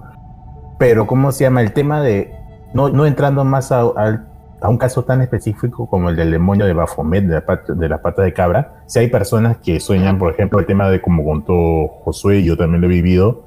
pero, 0.78 1.06
¿cómo 1.06 1.32
se 1.32 1.44
llama? 1.44 1.60
El 1.60 1.72
tema 1.72 2.02
de, 2.02 2.34
no, 2.72 2.88
no 2.88 3.04
entrando 3.06 3.44
más 3.44 3.70
a, 3.70 3.84
un 3.84 4.78
caso 4.78 5.04
tan 5.04 5.20
específico 5.20 5.86
como 5.86 6.08
el 6.08 6.16
del 6.16 6.30
demonio 6.30 6.64
de 6.64 6.72
Baphomet, 6.72 7.24
de 7.24 7.34
la, 7.34 7.62
de 7.74 7.88
la 7.88 8.00
pata 8.00 8.22
de 8.22 8.32
cabra, 8.32 8.82
si 8.86 9.00
hay 9.00 9.08
personas 9.08 9.58
que 9.58 9.80
sueñan, 9.80 10.18
por 10.18 10.32
ejemplo, 10.32 10.58
el 10.58 10.66
tema 10.66 10.88
de, 10.88 11.02
como 11.02 11.24
contó 11.24 11.88
Josué, 12.04 12.42
yo 12.42 12.56
también 12.56 12.80
lo 12.80 12.86
he 12.86 12.90
vivido, 12.90 13.44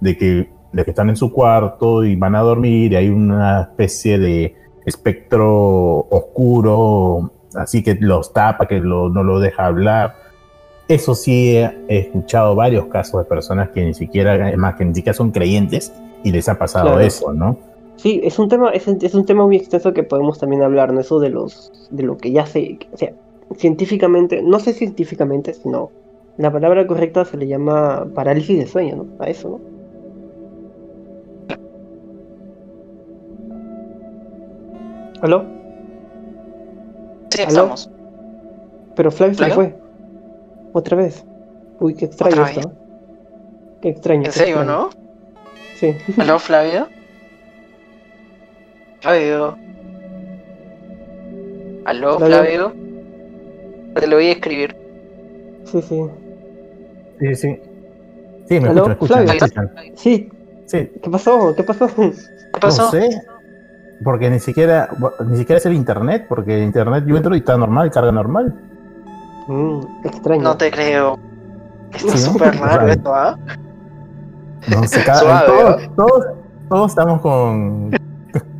de 0.00 0.16
que 0.16 0.50
de 0.72 0.84
que 0.84 0.90
están 0.90 1.10
en 1.10 1.16
su 1.16 1.32
cuarto 1.32 2.04
y 2.04 2.16
van 2.16 2.34
a 2.34 2.40
dormir 2.40 2.92
y 2.92 2.96
hay 2.96 3.08
una 3.08 3.60
especie 3.60 4.18
de 4.18 4.56
espectro 4.86 6.06
oscuro, 6.10 7.30
así 7.56 7.82
que 7.82 7.96
los 8.00 8.32
tapa, 8.32 8.66
que 8.66 8.80
no 8.80 9.08
lo 9.08 9.40
deja 9.40 9.66
hablar. 9.66 10.14
Eso 10.88 11.14
sí 11.14 11.56
he, 11.56 11.74
escuchado 11.88 12.54
varios 12.54 12.86
casos 12.86 13.22
de 13.22 13.24
personas 13.24 13.70
que 13.70 13.84
ni 13.84 13.94
siquiera, 13.94 14.34
además 14.34 14.74
que 14.74 14.84
ni 14.84 14.94
siquiera 14.94 15.16
son 15.16 15.30
creyentes 15.30 15.92
y 16.24 16.32
les 16.32 16.48
ha 16.48 16.58
pasado 16.58 17.00
eso, 17.00 17.32
¿no? 17.32 17.56
Sí, 17.96 18.20
es 18.24 18.38
un 18.38 18.48
tema, 18.48 18.70
es, 18.70 18.88
es, 18.88 19.14
un 19.14 19.24
tema 19.24 19.46
muy 19.46 19.56
extenso 19.56 19.92
que 19.92 20.02
podemos 20.02 20.38
también 20.38 20.62
hablar, 20.62 20.92
¿no? 20.92 21.00
Eso 21.00 21.20
de 21.20 21.30
los, 21.30 21.72
de 21.90 22.02
lo 22.02 22.16
que 22.18 22.32
ya 22.32 22.46
se, 22.46 22.78
o 22.92 22.96
sea, 22.96 23.12
científicamente, 23.56 24.42
no 24.42 24.58
sé 24.58 24.72
científicamente, 24.72 25.54
sino 25.54 25.90
la 26.36 26.50
palabra 26.50 26.86
correcta 26.86 27.24
se 27.24 27.36
le 27.36 27.46
llama 27.46 28.06
parálisis 28.14 28.58
de 28.58 28.66
sueño, 28.66 28.96
¿no? 28.96 29.06
A 29.24 29.28
eso, 29.28 29.48
¿no? 29.50 29.60
¿Aló? 35.20 35.61
Sí, 37.32 37.42
estamos. 37.42 37.90
Pero 38.94 39.10
Flavio, 39.10 39.34
se 39.34 39.50
fue. 39.50 39.74
Otra 40.72 40.96
vez. 40.96 41.24
Uy, 41.80 41.94
qué 41.94 42.04
extraño 42.04 42.46
esto. 42.46 42.72
Qué 43.80 43.88
extraño. 43.88 44.26
¿En 44.26 44.32
serio, 44.32 44.64
no? 44.64 44.90
Sí. 45.76 45.96
¿Aló, 46.18 46.38
Flavio? 46.38 46.88
Flavio. 49.00 49.56
¿Aló, 51.86 52.18
Flavio? 52.18 52.72
Te 53.94 54.06
lo 54.06 54.16
voy 54.16 54.26
a 54.26 54.32
escribir. 54.32 54.76
Sí, 55.64 55.82
sí. 55.82 56.02
Sí, 57.18 57.34
sí. 57.34 57.60
Sí, 58.48 58.60
me 58.60 58.68
¿Aló, 58.68 58.90
escuchan, 58.90 59.26
Sí. 59.96 60.28
Sí. 60.66 60.90
¿Qué 61.02 61.10
pasó? 61.10 61.54
¿Qué 61.56 61.62
pasó? 61.62 61.88
¿Qué 61.96 62.60
pasó? 62.60 62.84
No 62.84 62.90
sé. 62.90 63.08
Porque 64.04 64.30
ni 64.30 64.40
siquiera, 64.40 64.88
ni 65.26 65.36
siquiera 65.36 65.58
es 65.58 65.66
el 65.66 65.74
internet, 65.74 66.26
porque 66.28 66.56
el 66.56 66.64
internet 66.64 67.04
yo 67.06 67.16
entro 67.16 67.34
y 67.34 67.38
está 67.38 67.56
normal, 67.56 67.90
carga 67.90 68.12
normal. 68.12 68.54
Mm, 69.48 69.80
extraño. 70.04 70.42
No 70.42 70.56
te 70.56 70.70
creo. 70.70 71.18
Está 71.92 72.16
súper 72.16 72.58
raro 72.58 72.88
esto, 72.88 73.14
¿ah? 73.14 73.38
No 74.68 74.80
todos, 75.46 75.96
todos, 75.96 76.26
todos, 76.68 76.90
estamos 76.90 77.20
con 77.20 77.90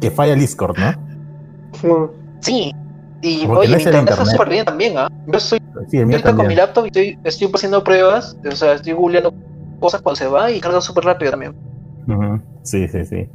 que 0.01 0.11
falla 0.11 0.35
el 0.35 0.41
Discord, 0.41 0.77
¿no? 0.79 2.11
Sí. 2.41 2.75
Y 3.23 3.47
oye, 3.47 3.77
mi 3.77 3.83
internet, 3.83 4.11
está 4.11 4.27
súper 4.27 4.49
bien 4.49 4.65
también, 4.65 4.99
¿ah? 4.99 5.09
Yo 5.27 5.39
estoy, 5.39 5.61
sí, 5.89 5.99
estoy 5.99 6.35
con 6.35 6.47
mi 6.49 6.57
laptop 6.57 6.87
y 6.87 6.89
estoy, 6.89 7.19
estoy 7.23 7.51
haciendo 7.55 7.85
pruebas, 7.85 8.37
o 8.45 8.57
sea, 8.57 8.73
estoy 8.75 8.93
googleando 8.95 9.33
cosas 9.79 10.03
cuando 10.03 10.17
se 10.17 10.27
va 10.27 10.51
y 10.51 10.61
carga 10.61 10.81
súper 10.81 11.05
rápido 11.05 11.31
también. 11.31 11.55
Sí, 12.63 12.89
sí, 12.89 13.07
sí. 13.07 13.29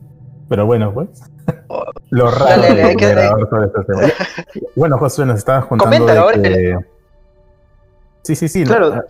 Pero 0.49 0.65
bueno, 0.65 0.93
pues. 0.93 1.10
Lo 2.10 2.31
raro 2.31 2.62
de, 2.62 2.95
que... 2.95 3.10
este 3.12 4.62
Bueno, 4.75 4.97
José, 4.97 5.25
nos 5.25 5.38
estabas 5.38 5.65
contando 5.65 6.05
de 6.05 6.41
que... 6.41 6.77
Sí, 8.23 8.36
sí, 8.36 8.47
sí. 8.47 8.63
Claro, 8.63 8.93
ah, 8.93 9.03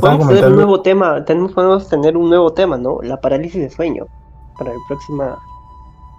podemos 0.00 0.28
tener 0.28 0.46
un 0.46 0.56
nuevo 0.56 0.82
tema, 0.82 1.24
tenemos, 1.24 1.52
podemos 1.52 1.88
tener 1.88 2.16
un 2.16 2.28
nuevo 2.28 2.52
tema, 2.52 2.76
¿no? 2.76 3.00
La 3.02 3.20
parálisis 3.20 3.60
de 3.60 3.70
sueño 3.70 4.06
para 4.58 4.72
el 4.72 4.78
próximo... 4.88 5.36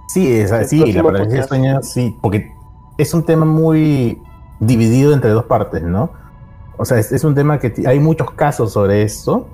Sí, 0.07 0.39
es, 0.39 0.51
sí 0.69 0.91
la 0.91 1.03
parálisis 1.03 1.33
de 1.33 1.43
sueño, 1.43 1.83
sí, 1.83 2.15
porque 2.21 2.51
es 2.97 3.13
un 3.13 3.23
tema 3.23 3.45
muy 3.45 4.21
dividido 4.59 5.13
entre 5.13 5.31
dos 5.31 5.45
partes, 5.45 5.83
¿no? 5.83 6.11
O 6.77 6.85
sea, 6.85 6.99
es, 6.99 7.11
es 7.11 7.23
un 7.23 7.35
tema 7.35 7.59
que 7.59 7.73
hay 7.87 7.99
muchos 7.99 8.31
casos 8.31 8.73
sobre 8.73 9.03
esto, 9.03 9.47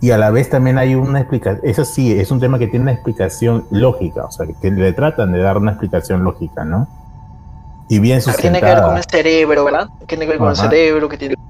y 0.00 0.12
a 0.12 0.18
la 0.18 0.30
vez 0.30 0.48
también 0.48 0.78
hay 0.78 0.94
una 0.94 1.20
explicación, 1.20 1.60
eso 1.62 1.84
sí, 1.84 2.18
es 2.18 2.30
un 2.30 2.40
tema 2.40 2.58
que 2.58 2.66
tiene 2.68 2.84
una 2.84 2.92
explicación 2.92 3.66
lógica, 3.70 4.24
o 4.24 4.30
sea, 4.30 4.46
que 4.46 4.70
le 4.70 4.92
tratan 4.94 5.32
de 5.32 5.40
dar 5.40 5.58
una 5.58 5.72
explicación 5.72 6.24
lógica, 6.24 6.64
¿no? 6.64 6.88
Y 7.88 7.98
bien 7.98 8.22
sustentada. 8.22 8.52
Tiene 8.52 8.60
que 8.60 8.74
ver 8.74 8.84
con 8.84 8.96
el 8.96 9.04
cerebro, 9.04 9.64
¿verdad? 9.64 9.88
Tiene 10.06 10.24
que 10.24 10.30
ver 10.30 10.38
con 10.38 10.48
el 10.48 10.56
cerebro, 10.56 11.08
que 11.08 11.18
tiene 11.18 11.34
que 11.34 11.40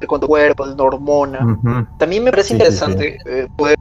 ver 0.00 0.06
con 0.08 0.20
tu 0.20 0.26
cuerpo, 0.26 0.66
la 0.66 0.82
hormona. 0.82 1.86
También 1.98 2.24
me 2.24 2.30
parece 2.30 2.54
interesante 2.54 3.18
eh, 3.26 3.48
poder 3.56 3.78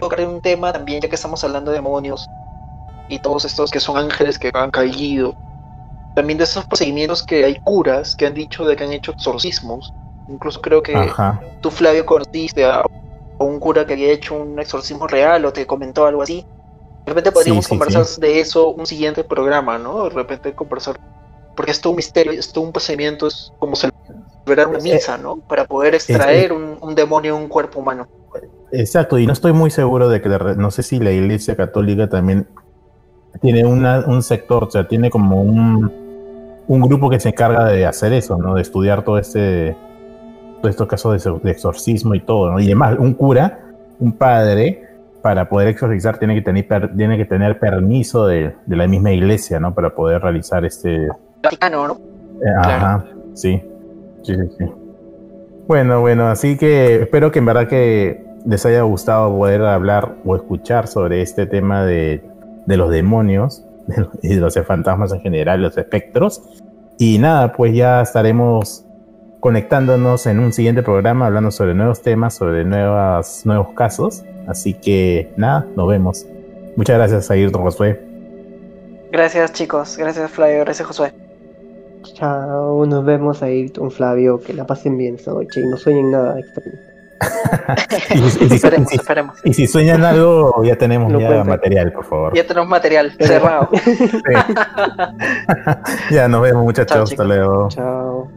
tocar 0.00 0.26
un 0.26 0.40
tema 0.40 0.72
también, 0.72 1.00
ya 1.00 1.08
que 1.08 1.14
estamos 1.14 1.42
hablando 1.44 1.70
de 1.70 1.78
demonios 1.78 2.28
y 3.08 3.18
todos 3.20 3.44
estos 3.44 3.70
que 3.70 3.80
son 3.80 3.96
ángeles 3.96 4.38
que 4.38 4.50
han 4.52 4.70
caído. 4.70 5.34
También 6.14 6.36
de 6.36 6.44
esos 6.44 6.66
procedimientos 6.66 7.22
que 7.22 7.44
hay 7.44 7.58
curas 7.60 8.16
que 8.16 8.26
han 8.26 8.34
dicho 8.34 8.66
de 8.66 8.76
que 8.76 8.84
han 8.84 8.92
hecho 8.92 9.12
exorcismos. 9.12 9.94
Incluso 10.28 10.60
creo 10.60 10.82
que 10.82 10.94
tú, 11.60 11.70
Flavio, 11.70 12.04
conociste 12.04 12.64
a 12.64 12.82
un 13.42 13.60
cura 13.60 13.86
que 13.86 13.94
había 13.94 14.10
hecho 14.10 14.34
un 14.34 14.58
exorcismo 14.58 15.06
real 15.06 15.44
o 15.44 15.52
te 15.52 15.66
comentó 15.66 16.06
algo 16.06 16.22
así. 16.22 16.44
De 17.04 17.10
repente 17.10 17.32
podríamos 17.32 17.66
conversar 17.66 18.06
de 18.20 18.40
eso 18.40 18.68
un 18.70 18.86
siguiente 18.86 19.24
programa, 19.24 19.78
¿no? 19.78 20.04
De 20.04 20.10
repente 20.10 20.54
conversar. 20.54 20.98
Porque 21.56 21.72
es 21.72 21.80
todo 21.80 21.90
un 21.90 21.96
misterio, 21.96 22.32
es 22.32 22.52
todo 22.52 22.64
un 22.64 22.72
procedimiento, 22.72 23.26
es 23.26 23.52
como 23.58 23.74
celebrar 23.76 24.68
una 24.68 24.78
misa, 24.78 25.18
¿no? 25.18 25.36
Para 25.36 25.66
poder 25.66 25.94
extraer 25.94 26.52
un, 26.52 26.94
demonio 26.94 27.36
de 27.36 27.42
un 27.42 27.48
cuerpo 27.48 27.80
humano. 27.80 28.08
Exacto, 28.70 29.18
y 29.18 29.26
no 29.26 29.34
estoy 29.34 29.52
muy 29.52 29.70
seguro 29.70 30.08
de 30.08 30.22
que, 30.22 30.28
no 30.28 30.70
sé 30.70 30.82
si 30.82 30.98
la 30.98 31.10
Iglesia 31.10 31.54
Católica 31.56 32.08
también 32.08 32.46
tiene 33.42 33.66
un 33.66 34.22
sector, 34.22 34.64
o 34.64 34.70
sea, 34.70 34.88
tiene 34.88 35.10
como 35.10 35.42
un, 35.42 35.92
un 36.66 36.80
grupo 36.80 37.10
que 37.10 37.20
se 37.20 37.30
encarga 37.30 37.66
de 37.66 37.84
hacer 37.86 38.12
eso, 38.12 38.38
¿no? 38.38 38.54
De 38.54 38.62
estudiar 38.62 39.04
todo 39.04 39.18
este, 39.18 39.76
estos 40.70 40.86
casos 40.86 41.24
de, 41.42 41.50
exorcismo 41.50 42.14
y 42.14 42.20
todo, 42.20 42.52
¿no? 42.52 42.60
Y 42.60 42.66
además, 42.66 42.96
un 42.98 43.14
cura, 43.14 43.60
un 43.98 44.12
padre, 44.12 44.82
para 45.22 45.48
poder 45.48 45.68
exorcizar 45.68 46.18
tiene 46.18 46.34
que 46.34 46.42
tener, 46.42 46.96
tiene 46.96 47.16
que 47.16 47.24
tener 47.24 47.58
permiso 47.58 48.26
de, 48.26 48.54
la 48.66 48.86
misma 48.86 49.12
iglesia, 49.12 49.60
¿no? 49.60 49.74
Para 49.74 49.94
poder 49.94 50.20
realizar 50.22 50.64
este... 50.64 51.08
Vaticano, 51.42 51.88
¿no? 51.88 51.94
Eh, 51.94 52.54
ajá, 52.56 53.04
sí. 53.34 53.62
Sí, 54.22 54.34
sí, 54.34 54.42
sí. 54.58 54.64
Bueno, 55.66 56.00
bueno, 56.00 56.28
así 56.28 56.56
que 56.56 57.02
espero 57.02 57.30
que 57.30 57.38
en 57.38 57.46
verdad 57.46 57.68
que 57.68 58.24
les 58.44 58.66
haya 58.66 58.82
gustado 58.82 59.36
poder 59.36 59.62
hablar 59.62 60.16
o 60.24 60.34
escuchar 60.36 60.86
sobre 60.86 61.22
este 61.22 61.46
tema 61.46 61.84
de, 61.84 62.22
de 62.66 62.76
los 62.76 62.90
demonios 62.90 63.64
y 64.22 64.34
de 64.34 64.40
los 64.40 64.58
fantasmas 64.66 65.12
en 65.12 65.20
general, 65.20 65.62
los 65.62 65.76
espectros. 65.78 66.42
Y 66.98 67.18
nada, 67.18 67.52
pues 67.52 67.74
ya 67.74 68.02
estaremos 68.02 68.84
conectándonos 69.42 70.26
en 70.26 70.38
un 70.38 70.52
siguiente 70.52 70.84
programa 70.84 71.26
hablando 71.26 71.50
sobre 71.50 71.74
nuevos 71.74 72.00
temas, 72.00 72.32
sobre 72.32 72.64
nuevas, 72.64 73.44
nuevos 73.44 73.74
casos. 73.74 74.22
Así 74.46 74.72
que 74.72 75.32
nada, 75.36 75.66
nos 75.74 75.88
vemos. 75.88 76.24
Muchas 76.76 76.96
gracias, 76.96 77.28
Ayrton 77.28 77.62
Josué. 77.62 78.00
Gracias, 79.10 79.52
chicos. 79.52 79.96
Gracias, 79.98 80.30
Flavio. 80.30 80.60
Gracias, 80.60 80.86
Josué. 80.86 81.12
Chao, 82.14 82.86
nos 82.86 83.04
vemos, 83.04 83.42
Ayrton, 83.42 83.90
Flavio. 83.90 84.40
Que 84.40 84.52
la 84.52 84.64
pasen 84.64 84.96
bien 84.96 85.16
esta 85.16 85.32
noche 85.32 85.58
y 85.58 85.66
no 85.66 85.76
sueñen 85.76 86.12
nada 86.12 86.38
extraño. 86.38 86.78
y, 89.44 89.54
si, 89.54 89.66
sueñan 89.66 90.04
algo, 90.04 90.62
ya 90.62 90.76
tenemos 90.76 91.12
ya 91.20 91.42
material, 91.42 91.92
por 91.92 92.04
favor. 92.04 92.32
Ya 92.32 92.46
tenemos 92.46 92.68
material 92.68 93.12
cerrado. 93.18 93.70
ya 96.12 96.28
nos 96.28 96.42
vemos, 96.42 96.62
muchachos. 96.62 97.10
Hasta 97.10 97.24
luego. 97.24 97.68
Chao. 97.70 98.30